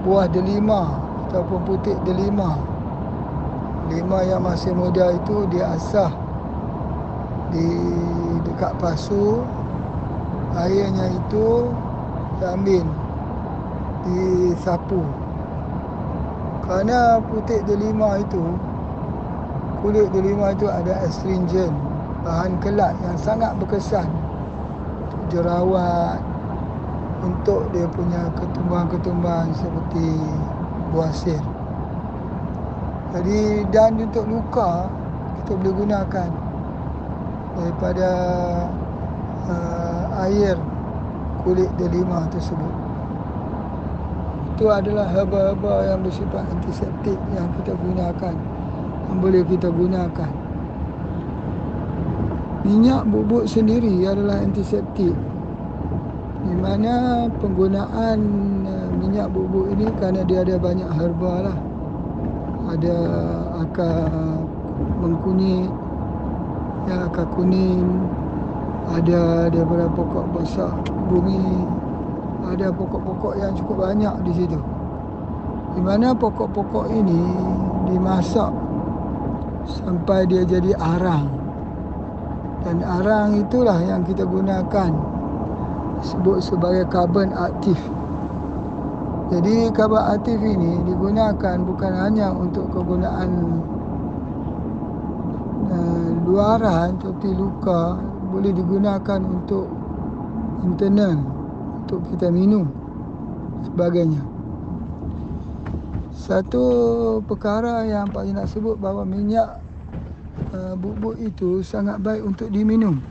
buah 0.03 0.27
delima 0.31 0.97
ataupun 1.29 1.59
putik 1.67 1.97
delima. 2.07 2.57
Lima 3.89 4.21
yang 4.21 4.45
masih 4.45 4.71
muda 4.77 5.17
itu 5.17 5.49
diasah 5.49 6.13
di 7.49 7.65
dekat 8.45 8.77
pasu 8.77 9.41
airnya 10.53 11.09
itu 11.09 11.69
diambil 12.37 12.85
disapu 14.05 15.01
kerana 16.65 17.17
putik 17.25 17.65
delima 17.65 18.21
itu 18.21 18.41
kulit 19.79 20.07
delima 20.11 20.51
itu 20.51 20.67
ada 20.67 20.99
astringent 21.07 21.71
bahan 22.23 22.59
kelat 22.59 22.91
yang 23.03 23.15
sangat 23.15 23.55
berkesan 23.57 24.07
jerawat 25.31 26.19
untuk 27.23 27.67
dia 27.71 27.85
punya 27.91 28.31
ketumbuhan-ketumbuhan 28.39 29.51
seperti 29.55 30.07
buah 30.91 31.13
sir. 31.13 31.41
Jadi 33.09 33.65
dan 33.73 33.97
untuk 33.97 34.25
luka 34.29 34.87
kita 35.41 35.51
boleh 35.57 35.73
gunakan 35.81 36.29
daripada 37.57 38.09
uh, 39.49 40.23
air 40.29 40.55
kulit 41.41 41.69
delima 41.79 42.29
tersebut. 42.29 42.73
Itu 44.55 44.67
adalah 44.67 45.07
herba-herba 45.07 45.87
yang 45.87 46.03
bersifat 46.03 46.43
antiseptik 46.51 47.15
yang 47.31 47.47
kita 47.59 47.73
gunakan. 47.79 48.35
Yang 49.09 49.17
boleh 49.17 49.43
kita 49.49 49.67
gunakan. 49.73 50.31
Minyak 52.63 53.03
bubuk 53.09 53.49
sendiri 53.49 54.05
adalah 54.05 54.45
antiseptik. 54.45 55.17
Di 56.45 56.55
mana 56.55 57.25
penggunaan 57.41 58.19
uh, 58.63 58.87
minyak 59.01 59.33
bubuk 59.33 59.73
ini 59.73 59.89
kerana 59.97 60.21
dia 60.23 60.45
ada 60.45 60.55
banyak 60.61 60.89
herba 60.93 61.33
lah. 61.49 61.57
Ada 62.69 62.97
akar 63.65 64.37
mengkunyit, 65.01 65.73
ya 66.85 67.09
akar 67.09 67.25
kuning 67.33 67.85
ada 68.89 69.51
daripada 69.53 69.85
pokok 69.93 70.25
besar 70.33 70.73
bumi 71.13 71.37
ada 72.49 72.73
pokok-pokok 72.73 73.33
yang 73.37 73.53
cukup 73.53 73.85
banyak 73.85 74.15
di 74.25 74.31
situ 74.33 74.59
di 75.77 75.81
mana 75.85 76.17
pokok-pokok 76.17 76.89
ini 76.89 77.21
dimasak 77.93 78.49
sampai 79.69 80.25
dia 80.25 80.41
jadi 80.43 80.73
arang. 80.77 81.29
Dan 82.65 82.81
arang 82.83 83.39
itulah 83.39 83.79
yang 83.79 84.03
kita 84.03 84.25
gunakan 84.25 84.91
sebut 86.03 86.43
sebagai 86.43 86.89
karbon 86.89 87.31
aktif. 87.37 87.77
Jadi 89.29 89.69
karbon 89.71 90.01
aktif 90.01 90.41
ini 90.41 90.81
digunakan 90.89 91.57
bukan 91.61 91.93
hanya 91.93 92.33
untuk 92.33 92.65
kegunaan 92.73 93.61
luaran 96.29 96.93
seperti 97.01 97.33
luka 97.33 97.97
boleh 98.29 98.53
digunakan 98.53 99.19
untuk 99.25 99.65
internal 100.61 101.17
untuk 101.83 102.05
kita 102.13 102.29
minum 102.29 102.69
sebagainya. 103.65 104.21
Satu 106.15 106.63
perkara 107.25 107.83
yang 107.89 108.13
Pak 108.13 108.29
nak 108.29 108.47
sebut 108.47 108.77
bahawa 108.77 109.03
minyak 109.03 109.58
uh, 110.53 110.73
bubuk 110.77 111.17
itu 111.21 111.61
sangat 111.61 112.01
baik 112.01 112.25
untuk 112.25 112.49
diminum. 112.49 113.01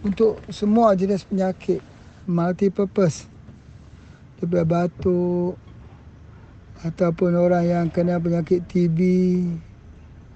Untuk 0.00 0.40
semua 0.48 0.96
jenis 0.96 1.28
penyakit 1.28 1.84
multi 2.24 2.72
purpose 2.72 3.28
daripada 4.40 4.64
batuk 4.64 5.60
ataupun 6.80 7.36
orang 7.36 7.64
yang 7.68 7.86
kena 7.92 8.16
penyakit 8.16 8.64
TB 8.64 8.98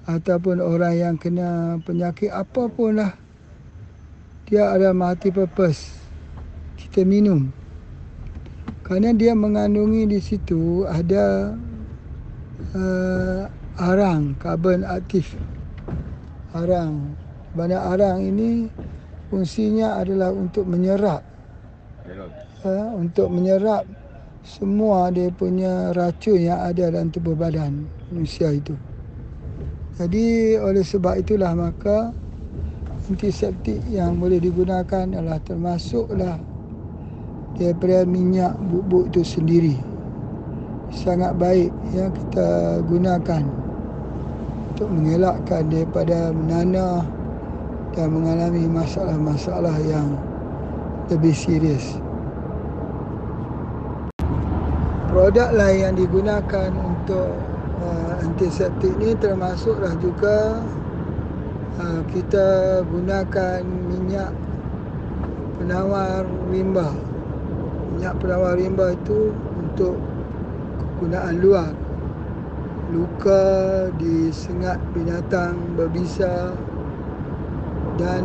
ataupun 0.04 0.60
orang 0.60 0.94
yang 0.94 1.14
kena 1.16 1.80
penyakit 1.80 2.28
apapun 2.28 3.00
lah. 3.00 3.16
Dia 4.44 4.76
ada 4.76 4.92
mati 4.92 5.32
purpose 5.32 5.96
kita 6.76 7.08
minum. 7.08 7.48
Kerana 8.84 9.16
dia 9.16 9.32
mengandungi 9.32 10.04
di 10.04 10.20
situ 10.20 10.84
ada 10.84 11.56
uh, 12.76 13.48
arang 13.80 14.36
karbon 14.36 14.84
aktif 14.84 15.32
arang 16.54 17.18
banyak 17.54 17.82
arang 17.82 18.18
ini 18.22 18.70
fungsinya 19.30 19.98
adalah 19.98 20.30
untuk 20.30 20.66
menyerap 20.70 21.22
uh, 22.64 22.88
untuk 22.94 23.28
menyerap 23.30 23.84
semua 24.44 25.08
dia 25.08 25.32
punya 25.32 25.90
racun 25.96 26.36
yang 26.36 26.60
ada 26.60 26.92
dalam 26.92 27.08
tubuh 27.08 27.32
badan 27.32 27.88
manusia 28.12 28.52
itu. 28.52 28.76
Jadi 29.96 30.58
oleh 30.60 30.84
sebab 30.84 31.22
itulah 31.22 31.54
maka 31.56 32.12
antiseptik 33.08 33.80
yang 33.88 34.20
boleh 34.20 34.42
digunakan 34.42 35.06
adalah 35.06 35.40
termasuklah 35.40 36.36
daripada 37.56 38.04
minyak 38.04 38.52
bubuk 38.68 39.08
itu 39.14 39.22
sendiri. 39.24 39.76
Sangat 40.92 41.38
baik 41.40 41.72
yang 41.96 42.10
kita 42.12 42.82
gunakan 42.84 43.63
untuk 44.74 44.90
mengelakkan 44.90 45.70
daripada 45.70 46.34
menanah 46.34 47.06
dan 47.94 48.10
mengalami 48.10 48.66
masalah-masalah 48.66 49.78
yang 49.86 50.18
lebih 51.06 51.30
serius. 51.30 52.02
Produk 55.14 55.54
lain 55.54 55.78
yang 55.78 55.94
digunakan 55.94 56.74
untuk 56.74 57.38
uh, 57.86 58.18
antiseptik 58.26 58.90
ni 58.98 59.14
termasuklah 59.14 59.94
juga 60.02 60.58
uh, 61.78 62.02
kita 62.10 62.82
gunakan 62.90 63.62
minyak 63.62 64.34
penawar 65.62 66.26
rimba. 66.50 66.90
Minyak 67.94 68.18
penawar 68.18 68.58
rimba 68.58 68.90
itu 68.90 69.30
untuk 69.54 69.94
kegunaan 70.98 71.38
luar. 71.38 71.83
Luka 72.94 73.90
disengat 73.98 74.78
binatang 74.94 75.58
berbisa 75.74 76.54
dan 77.98 78.22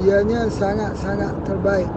ianya 0.00 0.48
sangat-sangat 0.48 1.36
terbaik. 1.44 1.92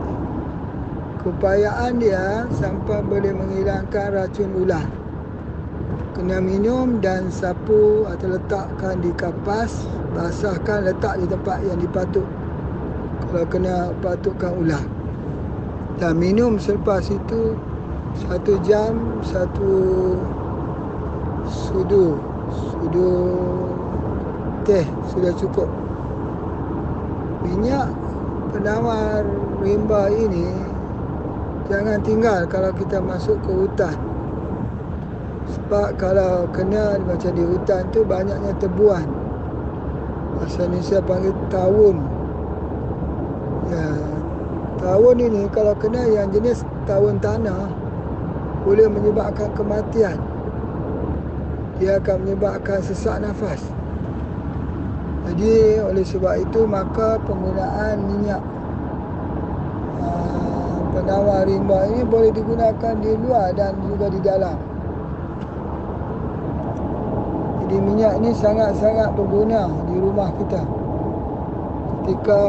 Keupayaan 1.23 2.03
dia 2.03 2.43
sampai 2.59 2.99
boleh 3.07 3.31
menghilangkan 3.31 4.19
racun 4.19 4.51
ular. 4.51 4.83
Kena 6.11 6.43
minum 6.43 6.99
dan 6.99 7.31
sapu 7.31 8.03
atau 8.11 8.35
letakkan 8.35 8.99
di 8.99 9.15
kapas 9.15 9.87
basahkan 10.11 10.83
letak 10.83 11.23
di 11.23 11.25
tempat 11.31 11.63
yang 11.63 11.79
dipatut. 11.79 12.27
Kalau 13.31 13.47
kena 13.47 13.95
patutkan 14.03 14.51
ular. 14.59 14.83
Dan 16.03 16.19
minum 16.19 16.59
selepas 16.59 17.07
itu 17.07 17.55
satu 18.27 18.59
jam 18.59 19.23
satu 19.23 19.71
sudu 21.47 22.15
sudu 22.49 23.11
teh 24.63 24.87
sudah 25.11 25.33
cukup. 25.35 25.67
Minyak 27.43 27.91
penawar 28.55 29.27
rimba 29.59 30.07
ini 30.07 30.47
jangan 31.67 31.99
tinggal 32.03 32.47
kalau 32.47 32.71
kita 32.75 33.03
masuk 33.03 33.39
ke 33.43 33.51
hutan. 33.51 33.95
Sebab 35.43 35.99
kalau 35.99 36.47
kena 36.55 36.95
macam 37.03 37.31
di 37.35 37.43
hutan 37.43 37.83
tu 37.91 38.07
banyaknya 38.07 38.55
tebuan. 38.63 39.03
Bahasa 40.39 40.65
Indonesia 40.65 40.99
panggil 41.03 41.35
tahun. 41.51 41.95
Ya, 43.67 43.89
tahun 44.79 45.15
ini 45.19 45.41
kalau 45.51 45.75
kena 45.75 46.03
yang 46.07 46.31
jenis 46.31 46.63
tahun 46.87 47.19
tanah 47.19 47.67
boleh 48.63 48.87
menyebabkan 48.87 49.51
kematian 49.55 50.15
dia 51.83 51.99
akan 51.99 52.23
menyebabkan 52.23 52.79
sesak 52.79 53.19
nafas 53.19 53.59
jadi 55.33 55.79
oleh 55.87 56.03
sebab 56.03 56.35
itu 56.45 56.67
maka 56.67 57.15
penggunaan 57.23 57.95
minyak 58.11 58.43
uh, 60.03 60.77
penawar 60.91 61.47
rimba 61.47 61.87
ini 61.89 62.03
boleh 62.03 62.29
digunakan 62.35 62.93
di 62.99 63.11
luar 63.23 63.55
dan 63.55 63.79
juga 63.87 64.11
di 64.11 64.19
dalam. 64.19 64.57
Jadi 67.63 67.75
minyak 67.79 68.13
ini 68.19 68.29
sangat-sangat 68.35 69.15
berguna 69.15 69.71
di 69.87 69.95
rumah 69.95 70.29
kita. 70.35 70.61
Ketika 72.03 72.41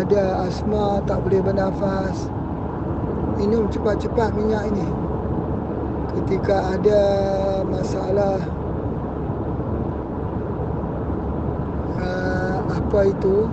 ada 0.00 0.46
asma 0.46 1.02
tak 1.04 1.18
boleh 1.26 1.42
bernafas, 1.42 2.30
minum 3.36 3.66
cepat-cepat 3.68 4.32
minyak 4.38 4.70
ini. 4.70 4.86
Ketika 6.14 6.78
ada 6.78 7.02
masalah 7.66 8.59
apa 12.90 13.06
itu 13.06 13.46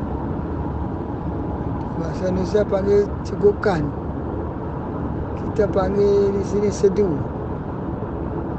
bahasa 2.02 2.34
Indonesia 2.34 2.66
panggil 2.66 3.06
cegukan 3.22 3.86
kita 5.54 5.70
panggil 5.70 6.34
di 6.34 6.42
sini 6.42 6.74
sedu. 6.74 7.06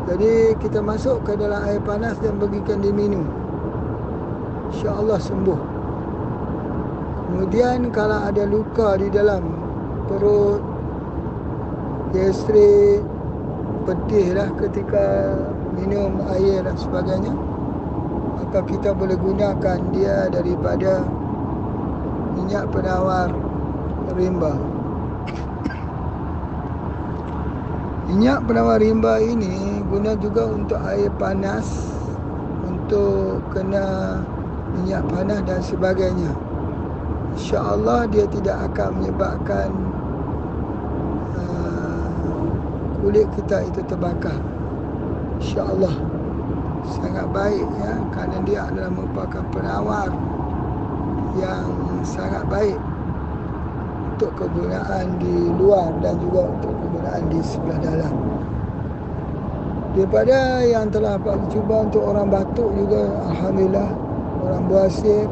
Jadi 0.06 0.54
kita 0.62 0.78
masuk 0.78 1.26
ke 1.26 1.34
dalam 1.34 1.66
air 1.66 1.82
panas 1.82 2.14
dan 2.22 2.38
bagikan 2.38 2.78
dia 2.78 2.94
minum. 2.94 3.26
insyaAllah 4.70 5.18
sembuh. 5.18 5.58
Kemudian 7.26 7.90
kalau 7.90 8.22
ada 8.22 8.46
luka 8.46 8.94
di 9.02 9.10
dalam 9.10 9.58
perut 10.06 10.62
gastrik 12.14 13.02
pedih 13.82 14.30
lah 14.38 14.46
ketika 14.62 15.34
minum 15.74 16.22
air 16.30 16.62
dan 16.62 16.78
sebagainya 16.78 17.57
maka 18.48 18.64
kita 18.64 18.96
boleh 18.96 19.12
gunakan 19.20 19.76
dia 19.92 20.24
daripada 20.32 21.04
minyak 22.32 22.64
penawar 22.72 23.28
rimba. 24.16 24.56
Minyak 28.08 28.48
penawar 28.48 28.80
rimba 28.80 29.20
ini 29.20 29.84
guna 29.92 30.16
juga 30.16 30.48
untuk 30.48 30.80
air 30.80 31.12
panas, 31.20 31.92
untuk 32.64 33.44
kena 33.52 34.16
minyak 34.80 35.04
panas 35.12 35.44
dan 35.44 35.60
sebagainya. 35.60 36.32
InsyaAllah 37.36 38.08
dia 38.08 38.24
tidak 38.32 38.64
akan 38.72 38.96
menyebabkan 38.96 39.68
uh, 41.36 42.08
kulit 43.04 43.28
kita 43.36 43.60
itu 43.68 43.84
terbakar. 43.84 44.40
InsyaAllah 45.36 46.17
sangat 46.96 47.26
baik 47.30 47.66
ya 47.80 47.92
kerana 48.14 48.36
dia 48.48 48.60
adalah 48.64 48.90
merupakan 48.92 49.44
penawar 49.52 50.08
yang 51.36 51.68
sangat 52.02 52.42
baik 52.48 52.78
untuk 54.18 54.34
kegunaan 54.34 55.14
di 55.22 55.46
luar 55.60 55.94
dan 56.02 56.18
juga 56.18 56.50
untuk 56.50 56.74
kegunaan 56.74 57.22
di 57.30 57.38
sebelah 57.44 57.78
dalam. 57.78 58.14
Daripada 59.94 60.62
yang 60.62 60.90
telah 60.90 61.14
Pak 61.18 61.50
cuba 61.54 61.86
untuk 61.86 62.02
orang 62.02 62.30
batuk 62.30 62.70
juga 62.74 63.02
alhamdulillah 63.30 63.90
orang 64.46 64.62
buasir 64.70 65.26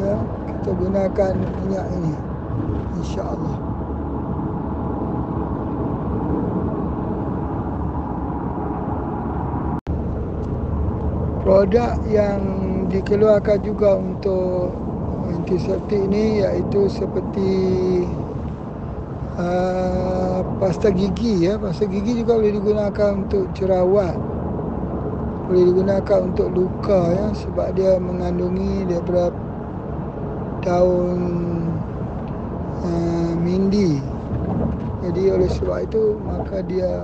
ya 0.00 0.16
kita 0.60 0.70
gunakan 0.76 1.32
minyak 1.64 1.86
ini 1.96 2.14
insya-Allah. 3.00 3.69
Produk 11.50 11.98
yang 12.06 12.38
dikeluarkan 12.86 13.58
juga 13.66 13.98
untuk 13.98 14.70
antiseptik 15.34 15.98
ini 16.06 16.46
iaitu 16.46 16.86
seperti 16.86 17.50
uh, 19.34 20.46
pasta 20.62 20.94
gigi 20.94 21.50
ya. 21.50 21.58
Pasta 21.58 21.90
gigi 21.90 22.22
juga 22.22 22.38
boleh 22.38 22.54
digunakan 22.54 23.10
untuk 23.18 23.50
jerawat. 23.58 24.14
Boleh 25.50 25.74
digunakan 25.74 26.18
untuk 26.22 26.54
luka 26.54 27.18
ya 27.18 27.26
sebab 27.34 27.74
dia 27.74 27.98
mengandungi 27.98 28.86
daripada 28.86 29.34
daun 30.62 31.18
uh, 32.86 33.34
mindi. 33.42 33.98
Jadi 35.02 35.34
oleh 35.34 35.50
sebab 35.50 35.82
itu 35.82 36.14
maka 36.22 36.62
dia 36.62 37.02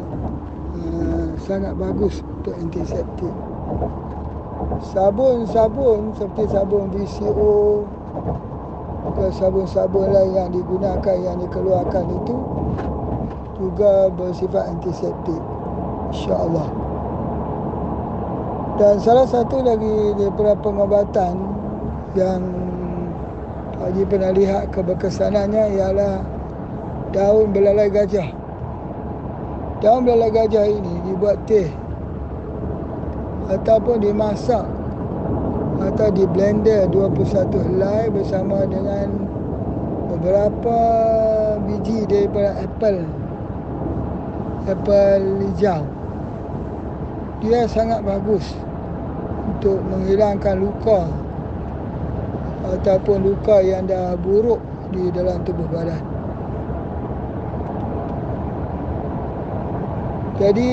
uh, 0.78 1.26
sangat 1.34 1.74
bagus 1.74 2.22
untuk 2.22 2.54
antiseptik 2.62 3.34
sabun-sabun 4.80 6.12
seperti 6.16 6.44
sabun 6.52 6.88
VCO 6.92 7.84
ke 9.16 9.26
sabun-sabun 9.32 10.12
lain 10.12 10.32
yang 10.36 10.50
digunakan 10.52 11.16
yang 11.16 11.36
dikeluarkan 11.40 12.04
itu 12.10 12.36
juga 13.56 14.12
bersifat 14.12 14.68
antiseptik 14.76 15.42
insya-Allah. 16.12 16.68
Dan 18.76 19.00
salah 19.00 19.24
satu 19.24 19.64
lagi 19.64 20.12
daripada 20.20 20.52
pengobatan 20.60 21.34
yang 22.12 22.44
Haji 23.76 24.08
pernah 24.08 24.32
lihat 24.32 24.72
keberkesanannya 24.72 25.76
ialah 25.76 26.24
daun 27.12 27.52
belalai 27.52 27.92
gajah. 27.92 28.32
Daun 29.84 30.08
belalai 30.08 30.32
gajah 30.32 30.64
ini 30.64 30.96
dibuat 31.04 31.36
teh 31.44 31.68
ataupun 33.46 34.02
dimasak 34.02 34.66
atau 35.76 36.08
di 36.10 36.24
blender 36.26 36.88
21 36.90 37.52
helai 37.52 38.10
bersama 38.10 38.64
dengan 38.66 39.06
beberapa 40.10 40.78
biji 41.68 42.08
daripada 42.08 42.56
apple. 42.64 43.00
Apple 44.66 45.24
hijau. 45.46 45.86
Dia 47.44 47.68
sangat 47.70 48.02
bagus 48.02 48.56
untuk 49.46 49.78
menghilangkan 49.86 50.58
luka 50.58 51.06
ataupun 52.66 53.22
luka 53.22 53.62
yang 53.62 53.86
dah 53.86 54.18
buruk 54.18 54.58
di 54.90 55.12
dalam 55.14 55.44
tubuh 55.46 55.68
badan. 55.70 56.02
Jadi 60.36 60.72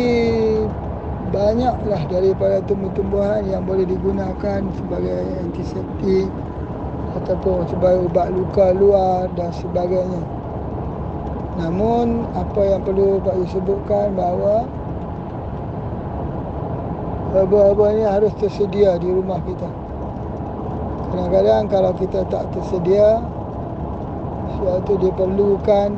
banyaklah 1.33 2.01
daripada 2.13 2.61
tumbuh-tumbuhan 2.69 3.49
yang 3.49 3.65
boleh 3.65 3.89
digunakan 3.89 4.61
sebagai 4.77 5.21
antiseptik 5.41 6.29
ataupun 7.17 7.65
sebagai 7.65 8.05
ubat 8.05 8.29
luka 8.29 8.69
luar 8.77 9.25
dan 9.33 9.49
sebagainya. 9.57 10.21
Namun 11.57 12.29
apa 12.37 12.61
yang 12.61 12.85
perlu 12.85 13.17
Pak 13.21 13.33
disebutkan 13.45 14.13
bahawa 14.13 14.69
herba-herba 17.33 17.85
ini 17.97 18.05
harus 18.05 18.33
tersedia 18.37 19.01
di 19.01 19.09
rumah 19.09 19.41
kita. 19.41 19.69
Kadang-kadang 21.13 21.63
kalau 21.69 21.91
kita 21.97 22.25
tak 22.29 22.45
tersedia 22.53 23.21
sesuatu 24.53 24.93
diperlukan 25.01 25.89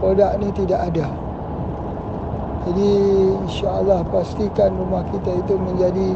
produk 0.00 0.36
ini 0.36 0.48
tidak 0.52 0.80
ada. 0.92 1.21
Jadi 2.62 2.90
insyaAllah 3.42 4.06
pastikan 4.14 4.70
rumah 4.78 5.02
kita 5.10 5.34
itu 5.34 5.54
menjadi 5.58 6.14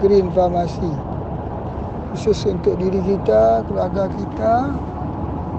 green 0.00 0.32
farmasi. 0.32 0.88
Khusus 2.16 2.48
untuk 2.48 2.80
diri 2.80 3.04
kita, 3.04 3.60
keluarga 3.68 4.08
kita 4.08 4.54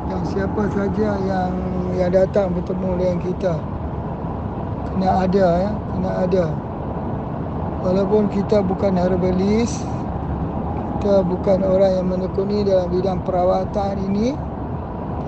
dan 0.09 0.21
siapa 0.33 0.65
saja 0.73 1.09
yang 1.29 1.53
yang 1.93 2.09
datang 2.09 2.57
bertemu 2.57 2.89
dengan 2.97 3.17
kita. 3.21 3.53
Kena 4.89 5.29
ada 5.29 5.47
ya, 5.61 5.71
kena 5.93 6.11
ada. 6.25 6.45
Walaupun 7.85 8.33
kita 8.33 8.65
bukan 8.65 8.97
herbalist, 8.97 9.85
kita 10.99 11.21
bukan 11.21 11.61
orang 11.61 11.91
yang 12.01 12.07
menekuni 12.09 12.65
dalam 12.65 12.89
bidang 12.89 13.21
perawatan 13.21 14.09
ini, 14.09 14.33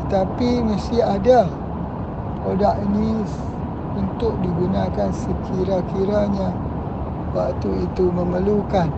tetapi 0.03 0.65
mesti 0.65 1.05
ada 1.05 1.45
produk 2.41 2.75
ini 2.81 3.21
untuk 3.95 4.39
digunakan 4.39 5.09
sekira-kiranya. 5.11 6.49
Waktu 7.31 7.87
itu 7.87 8.11
memerlukan. 8.11 8.91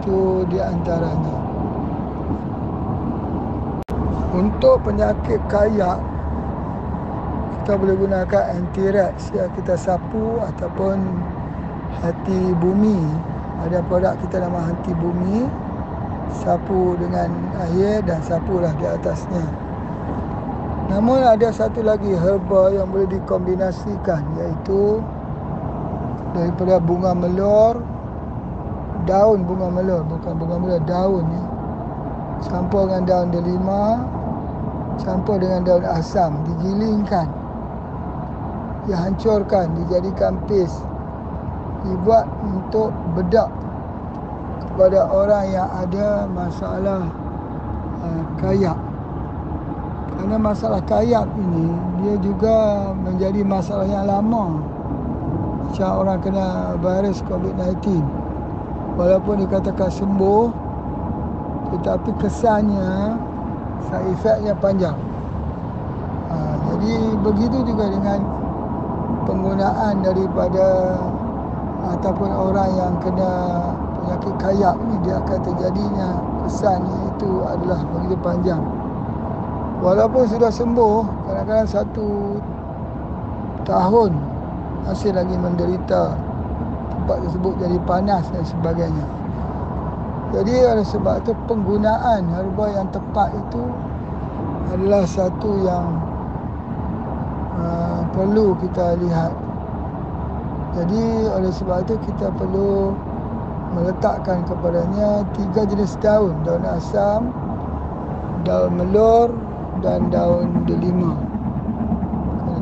Itu 0.00 0.44
di 0.48 0.58
antaranya. 0.60 1.36
Untuk 4.32 4.80
penyakit 4.84 5.40
kayak 5.48 6.00
kita 7.62 7.78
boleh 7.78 7.94
gunakan 7.94 8.44
anti-rex 8.58 9.30
ya 9.30 9.46
kita 9.54 9.76
sapu 9.76 10.40
ataupun 10.40 10.98
hati 12.00 12.40
bumi. 12.58 12.98
Ada 13.62 13.84
produk 13.86 14.16
kita 14.24 14.42
nama 14.42 14.72
hati 14.72 14.92
bumi. 14.96 15.46
Sapu 16.32 16.96
dengan 16.96 17.28
air 17.60 18.00
dan 18.08 18.24
sapulah 18.24 18.72
di 18.80 18.88
atasnya 18.88 19.61
Namun 20.92 21.24
ada 21.24 21.48
satu 21.48 21.80
lagi 21.80 22.12
herba 22.12 22.68
yang 22.68 22.92
boleh 22.92 23.08
dikombinasikan 23.08 24.20
iaitu 24.36 25.00
daripada 26.36 26.76
bunga 26.84 27.16
melor 27.16 27.80
daun 29.08 29.40
bunga 29.48 29.72
melor 29.72 30.04
bukan 30.04 30.36
bunga 30.36 30.56
melor 30.60 30.80
daun 30.84 31.24
ni. 31.24 31.42
Campur 32.44 32.92
dengan 32.92 33.08
daun 33.08 33.28
delima 33.32 34.04
campur 35.00 35.40
dengan 35.40 35.64
daun 35.64 35.84
asam 35.88 36.36
digilingkan. 36.44 37.24
Dihancurkan 38.84 39.72
dijadikan 39.72 40.36
paste. 40.44 40.84
Dibuat 41.88 42.28
untuk 42.44 42.92
bedak 43.16 43.48
kepada 44.68 45.08
orang 45.08 45.44
yang 45.50 45.68
ada 45.72 46.28
masalah 46.30 47.08
uh, 48.04 48.22
kayak 48.38 48.78
kerana 50.22 50.38
masalah 50.38 50.78
kayak 50.86 51.26
ini 51.34 51.66
dia 51.98 52.14
juga 52.22 52.54
menjadi 52.94 53.42
masalah 53.42 53.82
yang 53.90 54.06
lama. 54.06 54.62
Macam 55.66 55.98
orang 55.98 56.22
kena 56.22 56.78
virus 56.78 57.26
COVID-19 57.26 58.06
walaupun 58.94 59.42
dikatakan 59.42 59.90
sembuh 59.90 60.46
tetapi 61.74 62.14
kesannya 62.22 63.18
side 63.90 64.54
panjang. 64.62 64.94
Ha, 66.30 66.34
jadi 66.70 66.94
begitu 67.18 67.58
juga 67.66 67.90
dengan 67.90 68.22
penggunaan 69.26 70.06
daripada 70.06 70.66
ataupun 71.98 72.30
orang 72.30 72.70
yang 72.78 72.94
kena 73.02 73.32
penyakit 73.98 74.34
kayak 74.38 74.78
ni 74.86 75.02
dia 75.02 75.18
akan 75.18 75.38
terjadinya 75.50 76.08
kesannya 76.46 76.98
itu 77.10 77.30
adalah 77.42 77.82
begitu 77.90 78.14
panjang 78.22 78.62
walaupun 79.82 80.30
sudah 80.30 80.48
sembuh 80.54 81.26
kadang-kadang 81.26 81.68
satu 81.68 82.38
tahun 83.66 84.14
masih 84.86 85.10
lagi 85.10 85.34
menderita 85.34 86.14
tempat 86.94 87.18
tersebut 87.26 87.52
jadi 87.58 87.78
panas 87.82 88.24
dan 88.30 88.44
sebagainya. 88.46 89.06
Jadi 90.32 90.54
oleh 90.64 90.86
sebab 90.86 91.26
itu 91.26 91.36
penggunaan 91.44 92.24
herba 92.30 92.64
yang 92.72 92.88
tepat 92.94 93.34
itu 93.36 93.62
adalah 94.72 95.04
satu 95.04 95.50
yang 95.66 95.86
uh, 97.58 98.00
perlu 98.16 98.56
kita 98.62 98.96
lihat. 99.02 99.34
Jadi 100.72 101.28
oleh 101.28 101.52
sebab 101.52 101.84
itu 101.84 102.00
kita 102.08 102.32
perlu 102.32 102.96
meletakkan 103.76 104.40
kepadanya 104.48 105.26
tiga 105.36 105.68
jenis 105.68 106.00
daun. 106.00 106.32
Daun 106.48 106.64
asam, 106.64 107.28
daun 108.48 108.72
melor 108.80 109.41
dan 109.82 110.08
daun 110.08 110.62
delima. 110.64 111.18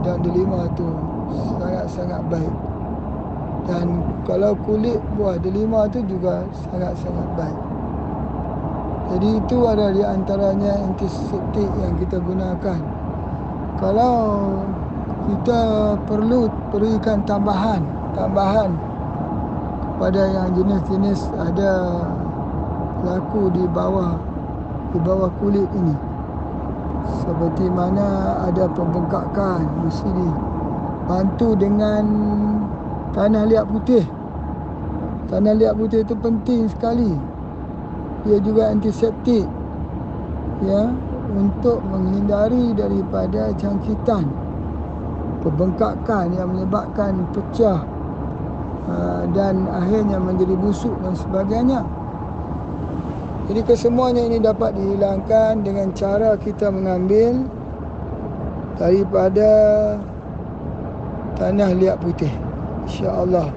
Daun 0.01 0.21
delima 0.25 0.65
itu 0.73 0.89
sangat-sangat 1.61 2.23
baik. 2.33 2.55
Dan 3.69 4.01
kalau 4.25 4.57
kulit 4.65 4.99
buah 5.15 5.37
delima 5.39 5.85
tu 5.93 6.01
juga 6.09 6.43
sangat-sangat 6.67 7.29
baik. 7.37 7.59
Jadi 9.11 9.29
itu 9.43 9.59
ada 9.67 9.93
di 9.93 10.03
antaranya 10.07 10.73
antiseptik 10.81 11.69
yang 11.83 11.95
kita 12.01 12.17
gunakan. 12.23 12.81
Kalau 13.77 14.15
kita 15.29 15.61
perlu 16.09 16.49
berikan 16.73 17.21
tambahan, 17.29 17.85
tambahan 18.17 18.71
kepada 20.01 20.23
yang 20.33 20.49
jenis-jenis 20.57 21.21
ada 21.37 21.73
laku 23.05 23.53
di 23.53 23.65
bawah 23.69 24.17
di 24.91 24.99
bawah 25.05 25.31
kulit 25.39 25.69
ini. 25.77 26.10
Seperti 27.25 27.67
mana 27.73 28.41
ada 28.45 28.69
pembengkakan 28.71 29.65
di 29.85 29.91
bantu 31.09 31.59
dengan 31.59 32.05
tanah 33.17 33.45
liat 33.51 33.67
putih. 33.67 34.05
Tanah 35.31 35.55
liat 35.57 35.75
putih 35.75 36.07
itu 36.07 36.15
penting 36.19 36.69
sekali. 36.71 37.13
Dia 38.27 38.39
juga 38.45 38.71
antiseptik. 38.71 39.49
Ya, 40.61 40.93
untuk 41.33 41.81
menghindari 41.89 42.77
daripada 42.77 43.55
jangkitan 43.57 44.29
pembengkakan 45.41 46.37
yang 46.37 46.53
menyebabkan 46.53 47.25
pecah 47.33 47.81
uh, 48.87 49.25
dan 49.33 49.65
akhirnya 49.73 50.21
menjadi 50.21 50.55
busuk 50.59 50.93
dan 51.01 51.17
sebagainya. 51.17 51.81
Jadi 53.51 53.67
kesemuanya 53.67 54.31
ini 54.31 54.39
dapat 54.39 54.79
dihilangkan 54.79 55.67
dengan 55.67 55.91
cara 55.91 56.39
kita 56.39 56.71
mengambil 56.71 57.51
daripada 58.79 59.51
tanah 61.35 61.75
liat 61.75 61.99
putih. 61.99 62.31
Insya-Allah. 62.87 63.51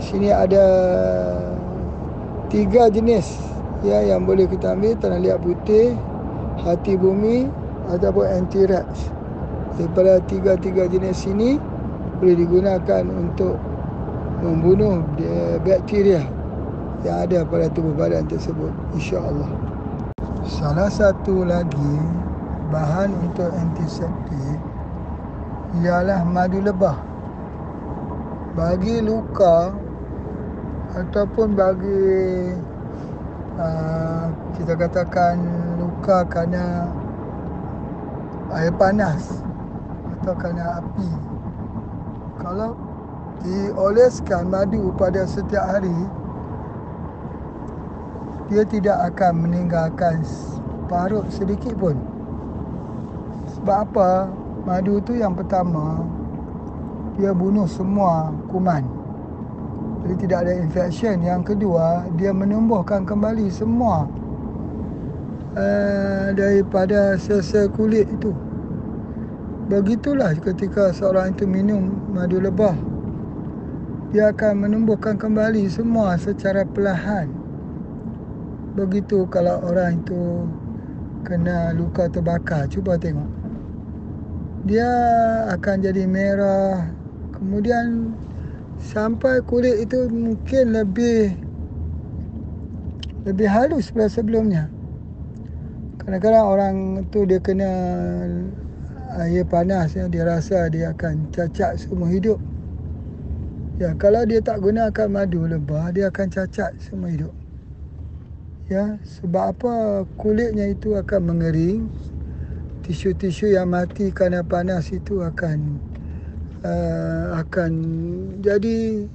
Sini 0.00 0.32
ada 0.32 0.64
tiga 2.48 2.88
jenis 2.88 3.44
ya 3.84 4.08
yang 4.08 4.24
boleh 4.24 4.48
kita 4.48 4.72
ambil 4.72 4.96
tanah 4.96 5.20
liat 5.20 5.36
putih, 5.44 6.00
hati 6.64 6.96
bumi 6.96 7.52
ataupun 7.92 8.24
anti-rax. 8.24 9.12
Daripada 9.76 10.16
tiga-tiga 10.24 10.88
jenis 10.88 11.28
ini 11.28 11.60
boleh 12.24 12.40
digunakan 12.40 13.04
untuk 13.04 13.60
membunuh 14.40 15.04
bakteria 15.60 16.24
yang 17.04 17.28
ada 17.28 17.44
pada 17.44 17.68
tubuh 17.68 17.92
badan 17.92 18.24
tersebut 18.24 18.72
insya-Allah. 18.96 19.52
Salah 20.48 20.88
satu 20.88 21.44
lagi 21.44 21.94
bahan 22.72 23.12
untuk 23.20 23.52
antiseptik 23.52 24.56
ialah 25.84 26.24
madu 26.24 26.64
lebah. 26.64 26.96
Bagi 28.56 29.04
luka 29.04 29.76
ataupun 30.96 31.52
bagi 31.52 32.56
uh, 33.60 34.26
kita 34.56 34.72
katakan 34.72 35.36
luka 35.76 36.24
kerana 36.24 36.88
air 38.56 38.72
panas 38.80 39.44
atau 40.20 40.32
kerana 40.40 40.80
api. 40.80 41.10
Kalau 42.40 42.72
dioleskan 43.44 44.48
madu 44.48 44.88
pada 44.96 45.28
setiap 45.28 45.68
hari 45.68 46.23
dia 48.52 48.62
tidak 48.68 49.14
akan 49.14 49.48
meninggalkan 49.48 50.20
parut 50.86 51.24
sedikit 51.32 51.72
pun. 51.80 51.96
Sebab 53.56 53.76
apa? 53.88 54.10
Madu 54.64 54.96
tu 55.04 55.12
yang 55.16 55.36
pertama 55.36 56.00
dia 57.20 57.30
bunuh 57.30 57.68
semua 57.68 58.32
kuman. 58.50 58.82
Jadi 60.04 60.14
tidak 60.28 60.38
ada 60.44 60.52
infection. 60.60 61.16
Yang 61.24 61.56
kedua, 61.56 62.04
dia 62.20 62.32
menumbuhkan 62.34 63.08
kembali 63.08 63.48
semua 63.48 64.04
uh, 65.56 66.28
daripada 66.36 67.16
sel-sel 67.16 67.72
kulit 67.72 68.04
itu. 68.12 68.34
Begitulah 69.64 70.36
ketika 70.36 70.92
seorang 70.92 71.32
itu 71.32 71.48
minum 71.48 71.88
madu 72.12 72.36
lebah. 72.36 72.76
Dia 74.12 74.30
akan 74.30 74.68
menumbuhkan 74.68 75.16
kembali 75.16 75.64
semua 75.72 76.20
secara 76.20 76.68
perlahan. 76.68 77.43
Begitu 78.74 79.22
kalau 79.30 79.62
orang 79.70 80.02
itu 80.02 80.50
kena 81.22 81.70
luka 81.78 82.10
terbakar. 82.10 82.66
Cuba 82.66 82.98
tengok. 82.98 83.30
Dia 84.66 84.90
akan 85.54 85.76
jadi 85.78 86.10
merah. 86.10 86.90
Kemudian 87.30 88.10
sampai 88.82 89.38
kulit 89.46 89.86
itu 89.86 90.10
mungkin 90.10 90.74
lebih 90.74 91.38
lebih 93.30 93.46
halus 93.46 93.94
daripada 93.94 94.10
sebelumnya. 94.10 94.64
Kadang-kadang 96.02 96.44
orang 96.44 96.76
tu 97.14 97.22
dia 97.30 97.38
kena 97.38 97.70
air 99.22 99.46
panas 99.46 99.94
ya, 99.94 100.10
dia 100.10 100.26
rasa 100.26 100.66
dia 100.66 100.90
akan 100.90 101.30
cacat 101.30 101.78
semua 101.78 102.10
hidup. 102.10 102.42
Ya 103.78 103.94
kalau 103.94 104.26
dia 104.26 104.42
tak 104.42 104.58
gunakan 104.58 105.06
madu 105.06 105.46
lebah 105.46 105.94
dia 105.94 106.10
akan 106.10 106.26
cacat 106.26 106.74
semua 106.82 107.10
hidup 107.14 107.43
ya 108.68 108.96
sebab 109.04 109.44
apa? 109.56 109.74
Kulitnya 110.16 110.72
itu 110.72 110.96
akan 110.96 111.20
mengering. 111.34 111.88
Tisu-tisu 112.84 113.48
yang 113.48 113.72
mati 113.72 114.12
kerana 114.12 114.44
panas 114.44 114.92
itu 114.92 115.24
akan 115.24 115.80
uh, 116.64 117.40
akan 117.40 117.72
jadi 118.44 119.08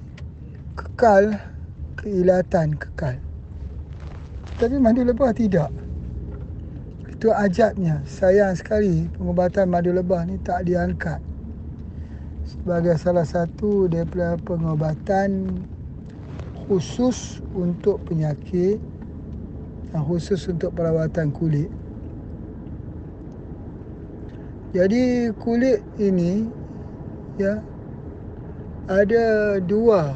kekal 0.73 1.38
keilatan 2.01 2.73
kekal. 2.77 3.17
Tapi 4.57 4.75
madu 4.81 5.05
lebah 5.05 5.31
tidak. 5.38 5.69
Itu 7.07 7.29
ajabnya. 7.29 8.01
Sayang 8.09 8.57
sekali 8.57 9.05
pengobatan 9.15 9.69
madu 9.69 9.93
lebah 9.93 10.25
ni 10.25 10.41
tak 10.41 10.65
diangkat. 10.65 11.21
Sebagai 12.49 12.97
salah 12.97 13.27
satu 13.27 13.85
daripada 13.85 14.33
pengobatan 14.41 15.62
khusus 16.65 17.41
untuk 17.53 18.01
penyakit 18.09 18.81
khusus 19.97 20.45
untuk 20.45 20.78
perawatan 20.78 21.34
kulit. 21.34 21.69
Jadi 24.69 25.34
kulit 25.41 25.82
ini 25.97 26.45
ya 27.41 27.58
ada 28.86 29.58
dua 29.58 30.13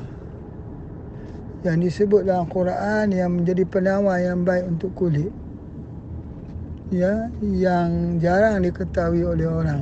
yang 1.65 1.81
disebut 1.81 2.29
dalam 2.29 2.45
Quran 2.45 3.09
yang 3.09 3.41
menjadi 3.41 3.65
penawar 3.65 4.21
yang 4.21 4.45
baik 4.45 4.69
untuk 4.69 4.93
kulit. 4.93 5.33
Ya 6.93 7.33
yang 7.41 8.21
jarang 8.21 8.61
diketahui 8.61 9.25
oleh 9.25 9.49
orang. 9.49 9.81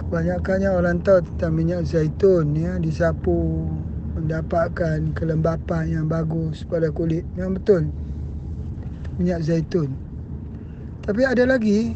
Kebanyakannya 0.00 0.70
orang 0.72 1.04
tahu 1.04 1.20
tentang 1.20 1.52
minyak 1.52 1.84
zaitun 1.84 2.56
ya 2.56 2.80
disapu 2.80 3.68
mendapatkan 4.16 5.12
kelembapan 5.12 5.92
yang 5.92 6.06
bagus 6.08 6.64
pada 6.64 6.88
kulit. 6.88 7.28
Yang 7.36 7.60
betul 7.60 7.82
minyak 9.18 9.42
zaitun 9.44 9.92
tapi 11.04 11.26
ada 11.26 11.44
lagi 11.44 11.92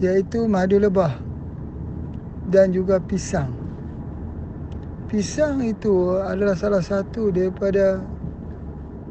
iaitu 0.00 0.48
madu 0.48 0.80
lebah 0.80 1.14
dan 2.50 2.74
juga 2.74 2.98
pisang 2.98 3.52
pisang 5.12 5.60
itu 5.60 6.16
adalah 6.16 6.56
salah 6.56 6.80
satu 6.80 7.28
daripada 7.28 8.00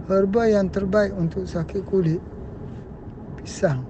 herba 0.09 0.49
yang 0.49 0.67
terbaik 0.67 1.13
untuk 1.15 1.45
sakit 1.45 1.85
kulit. 1.85 2.19
Pisang. 3.37 3.85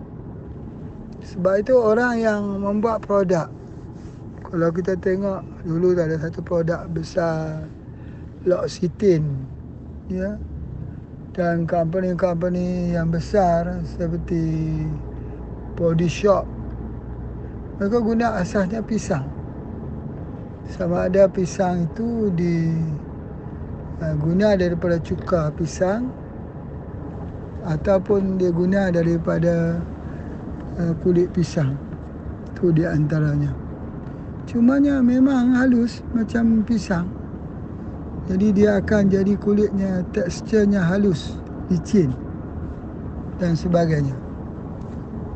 Sebab 1.21 1.63
itu 1.63 1.73
orang 1.77 2.19
yang 2.19 2.41
membuat 2.59 3.01
produk. 3.05 3.47
Kalau 4.45 4.69
kita 4.75 4.99
tengok 4.99 5.41
dulu 5.63 5.95
ada 5.95 6.19
satu 6.19 6.43
produk 6.43 6.83
besar 6.91 7.63
L'Occitane 8.43 9.31
ya. 10.11 10.35
Dan 11.31 11.63
company-company 11.63 12.95
yang 12.95 13.07
besar 13.07 13.83
seperti 13.87 14.43
Body 15.79 16.11
Shop 16.11 16.61
mereka 17.81 17.97
guna 17.97 18.37
asasnya 18.37 18.77
pisang. 18.85 19.25
Sama 20.69 21.09
ada 21.09 21.25
pisang 21.25 21.89
itu 21.89 22.29
di 22.29 22.69
uh, 23.97 24.13
guna 24.21 24.53
daripada 24.53 25.01
cuka 25.01 25.49
pisang 25.57 26.13
ataupun 27.65 28.37
dia 28.37 28.53
guna 28.53 28.93
daripada 28.93 29.81
uh, 30.77 30.93
kulit 31.01 31.33
pisang. 31.33 31.73
Itu 32.53 32.69
di 32.69 32.85
antaranya. 32.85 33.49
Cumanya 34.45 35.01
memang 35.01 35.57
halus 35.57 36.05
macam 36.13 36.61
pisang 36.61 37.09
jadi 38.31 38.47
dia 38.55 38.69
akan 38.79 39.11
jadi 39.11 39.35
kulitnya 39.35 40.07
teksturnya 40.15 40.79
halus 40.79 41.35
licin 41.67 42.15
dan 43.43 43.59
sebagainya. 43.59 44.15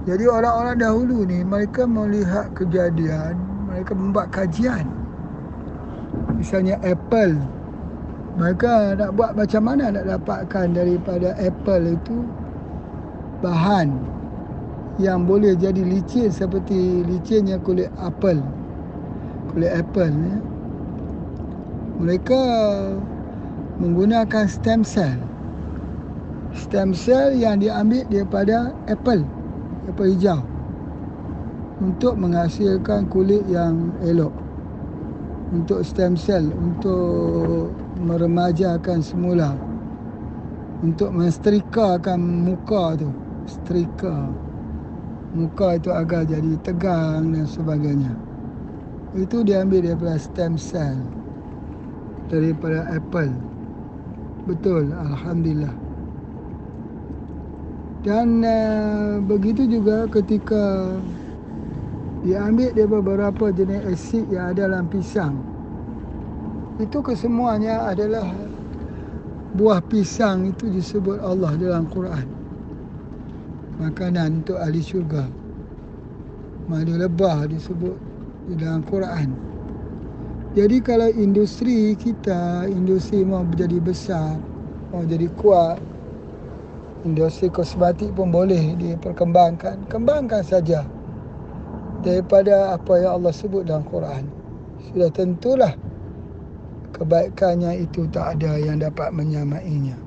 Jadi 0.08 0.24
orang-orang 0.32 0.80
dahulu 0.80 1.28
ni 1.28 1.44
mereka 1.44 1.84
melihat 1.84 2.48
kejadian 2.56 3.36
mereka 3.68 3.92
membuat 3.92 4.32
kajian. 4.32 4.88
Misalnya 6.40 6.80
Apple. 6.88 7.36
Mereka 8.40 9.00
nak 9.00 9.12
buat 9.16 9.32
macam 9.36 9.64
mana 9.64 9.92
nak 9.92 10.08
dapatkan 10.16 10.76
daripada 10.76 11.36
Apple 11.36 12.00
itu 12.00 12.24
bahan 13.44 13.92
yang 15.04 15.28
boleh 15.28 15.60
jadi 15.60 15.84
licin 15.84 16.32
seperti 16.32 17.04
licinnya 17.04 17.60
kulit 17.60 17.92
apple 18.00 18.40
kulit 19.52 19.72
apple 19.76 20.12
ya. 20.12 20.55
Mereka 21.96 22.42
menggunakan 23.80 24.46
stem 24.48 24.84
cell. 24.84 25.16
Stem 26.56 26.96
cell 26.96 27.36
yang 27.36 27.60
diambil 27.60 28.08
daripada 28.08 28.72
apple 28.88 29.24
apple 29.88 30.12
hijau 30.16 30.40
untuk 31.84 32.16
menghasilkan 32.16 33.08
kulit 33.12 33.44
yang 33.52 33.92
elok. 34.04 34.32
Untuk 35.56 35.84
stem 35.88 36.20
cell 36.20 36.52
untuk 36.52 37.72
meremajakan 38.00 39.00
semula. 39.00 39.56
Untuk 40.84 41.16
menstrikakan 41.16 42.20
muka 42.20 43.00
tu 43.00 43.12
strika. 43.48 44.28
Muka 45.36 45.76
itu 45.76 45.92
agar 45.92 46.24
jadi 46.24 46.56
tegang 46.64 47.36
dan 47.36 47.48
sebagainya. 47.48 48.16
Itu 49.16 49.44
diambil 49.44 49.84
daripada 49.84 50.20
stem 50.20 50.56
cell 50.60 50.96
daripada 52.32 52.90
apple 52.94 53.34
betul 54.46 54.90
alhamdulillah 54.94 55.74
dan 58.06 58.46
uh, 58.46 59.18
begitu 59.26 59.66
juga 59.66 60.06
ketika 60.14 60.94
diambil 62.22 62.70
dia 62.78 62.86
beberapa 62.86 63.50
jenis 63.50 63.82
asid 63.90 64.30
yang 64.30 64.54
ada 64.54 64.70
dalam 64.70 64.86
pisang. 64.86 65.42
Itu 66.78 67.02
kesemuanya 67.02 67.90
adalah 67.90 68.30
buah 69.58 69.82
pisang 69.90 70.54
itu 70.54 70.70
disebut 70.70 71.18
Allah 71.18 71.58
dalam 71.58 71.90
Quran. 71.90 72.30
Makanan 73.82 74.46
untuk 74.46 74.62
ahli 74.62 74.86
syurga. 74.86 75.26
Madu 76.70 77.02
lebah 77.02 77.50
disebut 77.50 77.98
di 78.50 78.54
dalam 78.62 78.86
Quran. 78.86 79.34
Jadi 80.56 80.80
kalau 80.80 81.12
industri 81.12 82.00
kita, 82.00 82.64
industri 82.72 83.28
mau 83.28 83.44
menjadi 83.44 83.76
besar, 83.84 84.40
mau 84.96 85.04
jadi 85.04 85.28
kuat, 85.36 85.84
industri 87.04 87.52
kosmetik 87.52 88.16
pun 88.16 88.32
boleh 88.32 88.72
diperkembangkan. 88.80 89.84
Kembangkan 89.92 90.48
saja 90.48 90.88
daripada 92.08 92.72
apa 92.72 93.04
yang 93.04 93.20
Allah 93.20 93.36
sebut 93.36 93.68
dalam 93.68 93.84
Quran. 93.84 94.32
Sudah 94.96 95.12
tentulah 95.12 95.76
kebaikannya 96.96 97.84
itu 97.84 98.08
tak 98.08 98.40
ada 98.40 98.56
yang 98.56 98.80
dapat 98.80 99.12
menyamainya. 99.12 100.00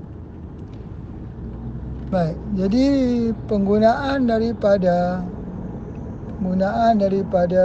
Baik, 2.08 2.40
jadi 2.56 2.87
penggunaan 3.52 4.24
daripada 4.24 5.20
penggunaan 6.40 7.04
daripada 7.04 7.64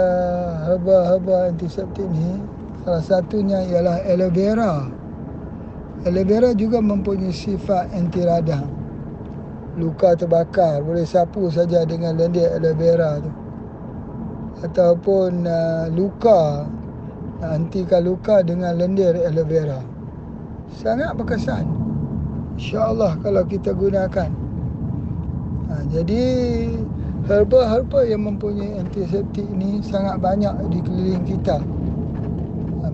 herba-herba 0.68 1.48
antiseptik 1.48 2.04
ni 2.12 2.44
salah 2.84 3.00
satunya 3.00 3.64
ialah 3.64 4.04
aloe 4.04 4.28
vera. 4.28 4.84
Aloe 6.04 6.24
vera 6.28 6.52
juga 6.52 6.84
mempunyai 6.84 7.32
sifat 7.32 7.88
anti 7.96 8.20
radang. 8.20 8.68
Luka 9.80 10.12
terbakar. 10.12 10.84
Boleh 10.84 11.08
sapu 11.08 11.48
saja 11.48 11.88
dengan 11.88 12.20
lendir 12.20 12.52
aloe 12.52 12.76
vera 12.76 13.24
tu. 13.24 13.32
Ataupun 14.68 15.48
uh, 15.48 15.88
luka. 15.96 16.68
Antikan 17.40 18.04
luka 18.04 18.44
dengan 18.44 18.76
lendir 18.76 19.16
aloe 19.16 19.48
vera. 19.48 19.80
Sangat 20.76 21.16
berkesan. 21.16 21.64
Insyaallah 22.60 23.18
kalau 23.24 23.42
kita 23.48 23.72
gunakan. 23.74 24.30
Ha, 25.64 25.74
jadi 25.90 26.22
herba-herba 27.26 28.04
yang 28.06 28.28
mempunyai 28.30 28.78
antiseptik 28.78 29.48
ini 29.48 29.80
sangat 29.82 30.20
banyak 30.20 30.52
di 30.70 30.78
keliling 30.84 31.24
kita. 31.24 31.58
ha, 31.58 31.83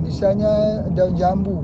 misalnya 0.03 0.85
daun 0.97 1.15
jambu. 1.15 1.63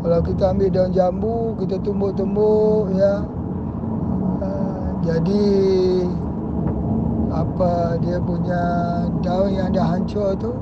Kalau 0.00 0.20
kita 0.24 0.56
ambil 0.56 0.68
daun 0.72 0.92
jambu 0.94 1.56
kita 1.60 1.76
tumbuk-tumbuk 1.84 2.92
ya. 2.96 3.24
Ha, 4.40 4.48
jadi 5.04 5.44
apa 7.30 8.00
dia 8.00 8.18
punya 8.20 8.62
daun 9.20 9.52
yang 9.52 9.70
dah 9.70 9.86
hancur 9.96 10.34
tu 10.40 10.52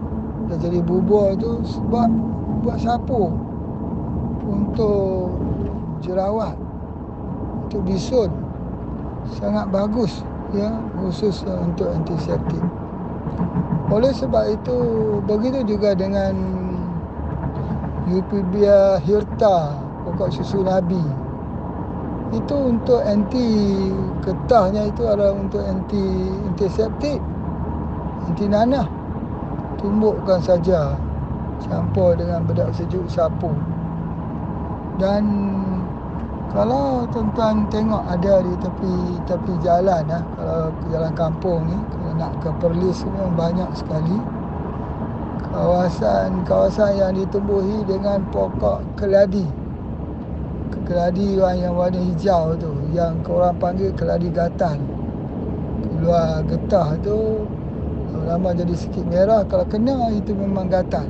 dah 0.49 0.59
jadi 0.59 0.81
bubur 0.83 1.37
tu 1.39 1.63
sebab 1.63 2.09
buat 2.65 2.79
sapu 2.81 3.31
untuk 4.49 5.31
jerawat. 6.03 6.57
Untuk 7.69 7.85
bisul 7.85 8.33
sangat 9.37 9.69
bagus 9.69 10.25
ya 10.57 10.73
khusus 10.97 11.45
untuk 11.45 11.93
antiseptik 11.93 12.65
oleh 13.89 14.13
sebab 14.13 14.45
itu 14.53 14.79
begitu 15.25 15.65
juga 15.65 15.97
dengan 15.97 16.37
Euphorbia 18.09 19.01
hirta 19.05 19.77
pokok 20.05 20.33
susu 20.33 20.65
nabi. 20.65 21.01
Itu 22.33 22.77
untuk 22.77 23.01
anti 23.05 23.49
getahnya 24.21 24.93
itu 24.93 25.05
adalah 25.09 25.33
untuk 25.33 25.65
anti 25.65 26.33
antiseptik 26.53 27.21
anti 28.29 28.45
nanah. 28.49 28.89
Tumbukkan 29.81 30.41
saja 30.43 30.97
campur 31.69 32.17
dengan 32.17 32.45
bedak 32.45 32.73
sejuk 32.77 33.05
sapu. 33.09 33.53
Dan 34.99 35.25
kalau 36.53 37.05
tuan-tuan 37.13 37.69
tengok 37.69 38.03
ada 38.09 38.41
di 38.41 38.53
tepi 38.57 38.95
tepi 39.29 39.53
jalan 39.61 40.05
ah 40.09 40.25
kalau 40.37 40.73
jalan 40.89 41.13
kampung 41.13 41.61
ni 41.69 41.77
nak 42.19 42.43
ke 42.43 42.51
Perlis 42.59 43.07
memang 43.07 43.33
banyak 43.39 43.71
sekali. 43.79 44.19
Kawasan 45.49 46.45
kawasan 46.45 46.99
yang 46.99 47.13
ditumbuhi 47.15 47.87
dengan 47.87 48.21
pokok 48.35 48.83
keladi. 48.99 49.47
Keladi 50.85 51.37
yang 51.37 51.77
warna 51.77 52.01
hijau 52.01 52.57
tu 52.57 52.73
yang 52.97 53.21
korang 53.21 53.57
panggil 53.61 53.93
keladi 53.93 54.33
gatal 54.33 54.81
keluar 55.99 56.41
getah 56.47 56.97
tu 57.05 57.45
lama 58.25 58.51
jadi 58.55 58.75
sikit 58.77 59.05
merah. 59.09 59.45
Kalau 59.45 59.67
kena 59.69 60.15
itu 60.15 60.33
memang 60.33 60.73
gatal 60.73 61.05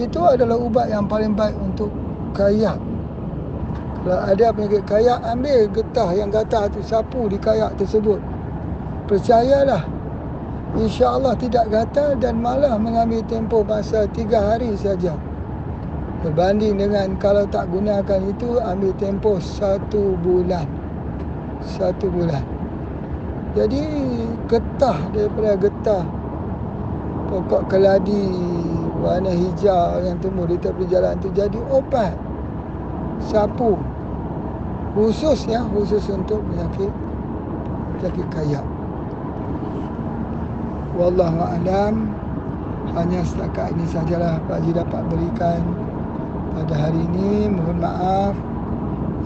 itu 0.00 0.20
adalah 0.20 0.56
ubat 0.56 0.88
yang 0.88 1.04
paling 1.04 1.36
baik 1.36 1.56
untuk 1.60 1.92
kayak. 2.32 2.76
Kalau 4.00 4.16
ada 4.16 4.46
penyakit 4.48 4.82
kayak 4.88 5.20
ambil 5.28 5.68
getah 5.76 6.10
yang 6.16 6.32
gatal 6.32 6.72
tu 6.72 6.80
sapu 6.80 7.28
di 7.28 7.36
kayak 7.36 7.76
tersebut 7.76 8.16
percayalah. 9.10 9.82
insya-Allah 10.78 11.34
tidak 11.34 11.66
gatal 11.66 12.14
dan 12.22 12.38
malah 12.38 12.78
mengambil 12.78 13.26
tempoh 13.26 13.66
masa 13.66 14.06
tiga 14.14 14.38
hari 14.38 14.70
saja. 14.78 15.18
Berbanding 16.22 16.78
dengan 16.78 17.18
kalau 17.18 17.42
tak 17.50 17.66
gunakan 17.74 18.22
itu 18.30 18.62
ambil 18.62 18.94
tempoh 19.02 19.42
satu 19.42 20.14
bulan. 20.22 20.62
Satu 21.74 22.06
bulan. 22.06 22.46
Jadi 23.58 23.82
getah 24.46 24.98
daripada 25.10 25.58
getah. 25.58 26.04
Pokok 27.34 27.66
keladi 27.66 28.30
warna 29.02 29.34
hijau 29.34 30.06
yang 30.06 30.22
tumbuh 30.22 30.46
di 30.46 30.54
tepi 30.54 30.86
jalan 30.86 31.18
tu 31.18 31.34
jadi 31.34 31.58
obat. 31.66 32.14
Sapu. 33.26 33.74
Khusus 34.94 35.50
ya 35.50 35.66
khusus 35.74 36.06
untuk 36.14 36.46
penyakit 36.46 36.92
penyakit 37.98 38.26
kayak. 38.30 38.69
Wallahu 41.00 41.40
a'lam. 41.40 42.12
Hanya 42.92 43.24
setakat 43.24 43.72
ini 43.72 43.88
sajalah 43.88 44.36
Pak 44.44 44.60
Haji 44.60 44.76
dapat 44.76 45.02
berikan 45.08 45.64
pada 46.52 46.76
hari 46.76 47.00
ini. 47.08 47.48
Mohon 47.48 47.78
maaf. 47.80 48.34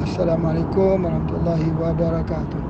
Assalamualaikum 0.07 1.03
warahmatullahi 1.03 1.69
wabarakatuh. 1.75 2.64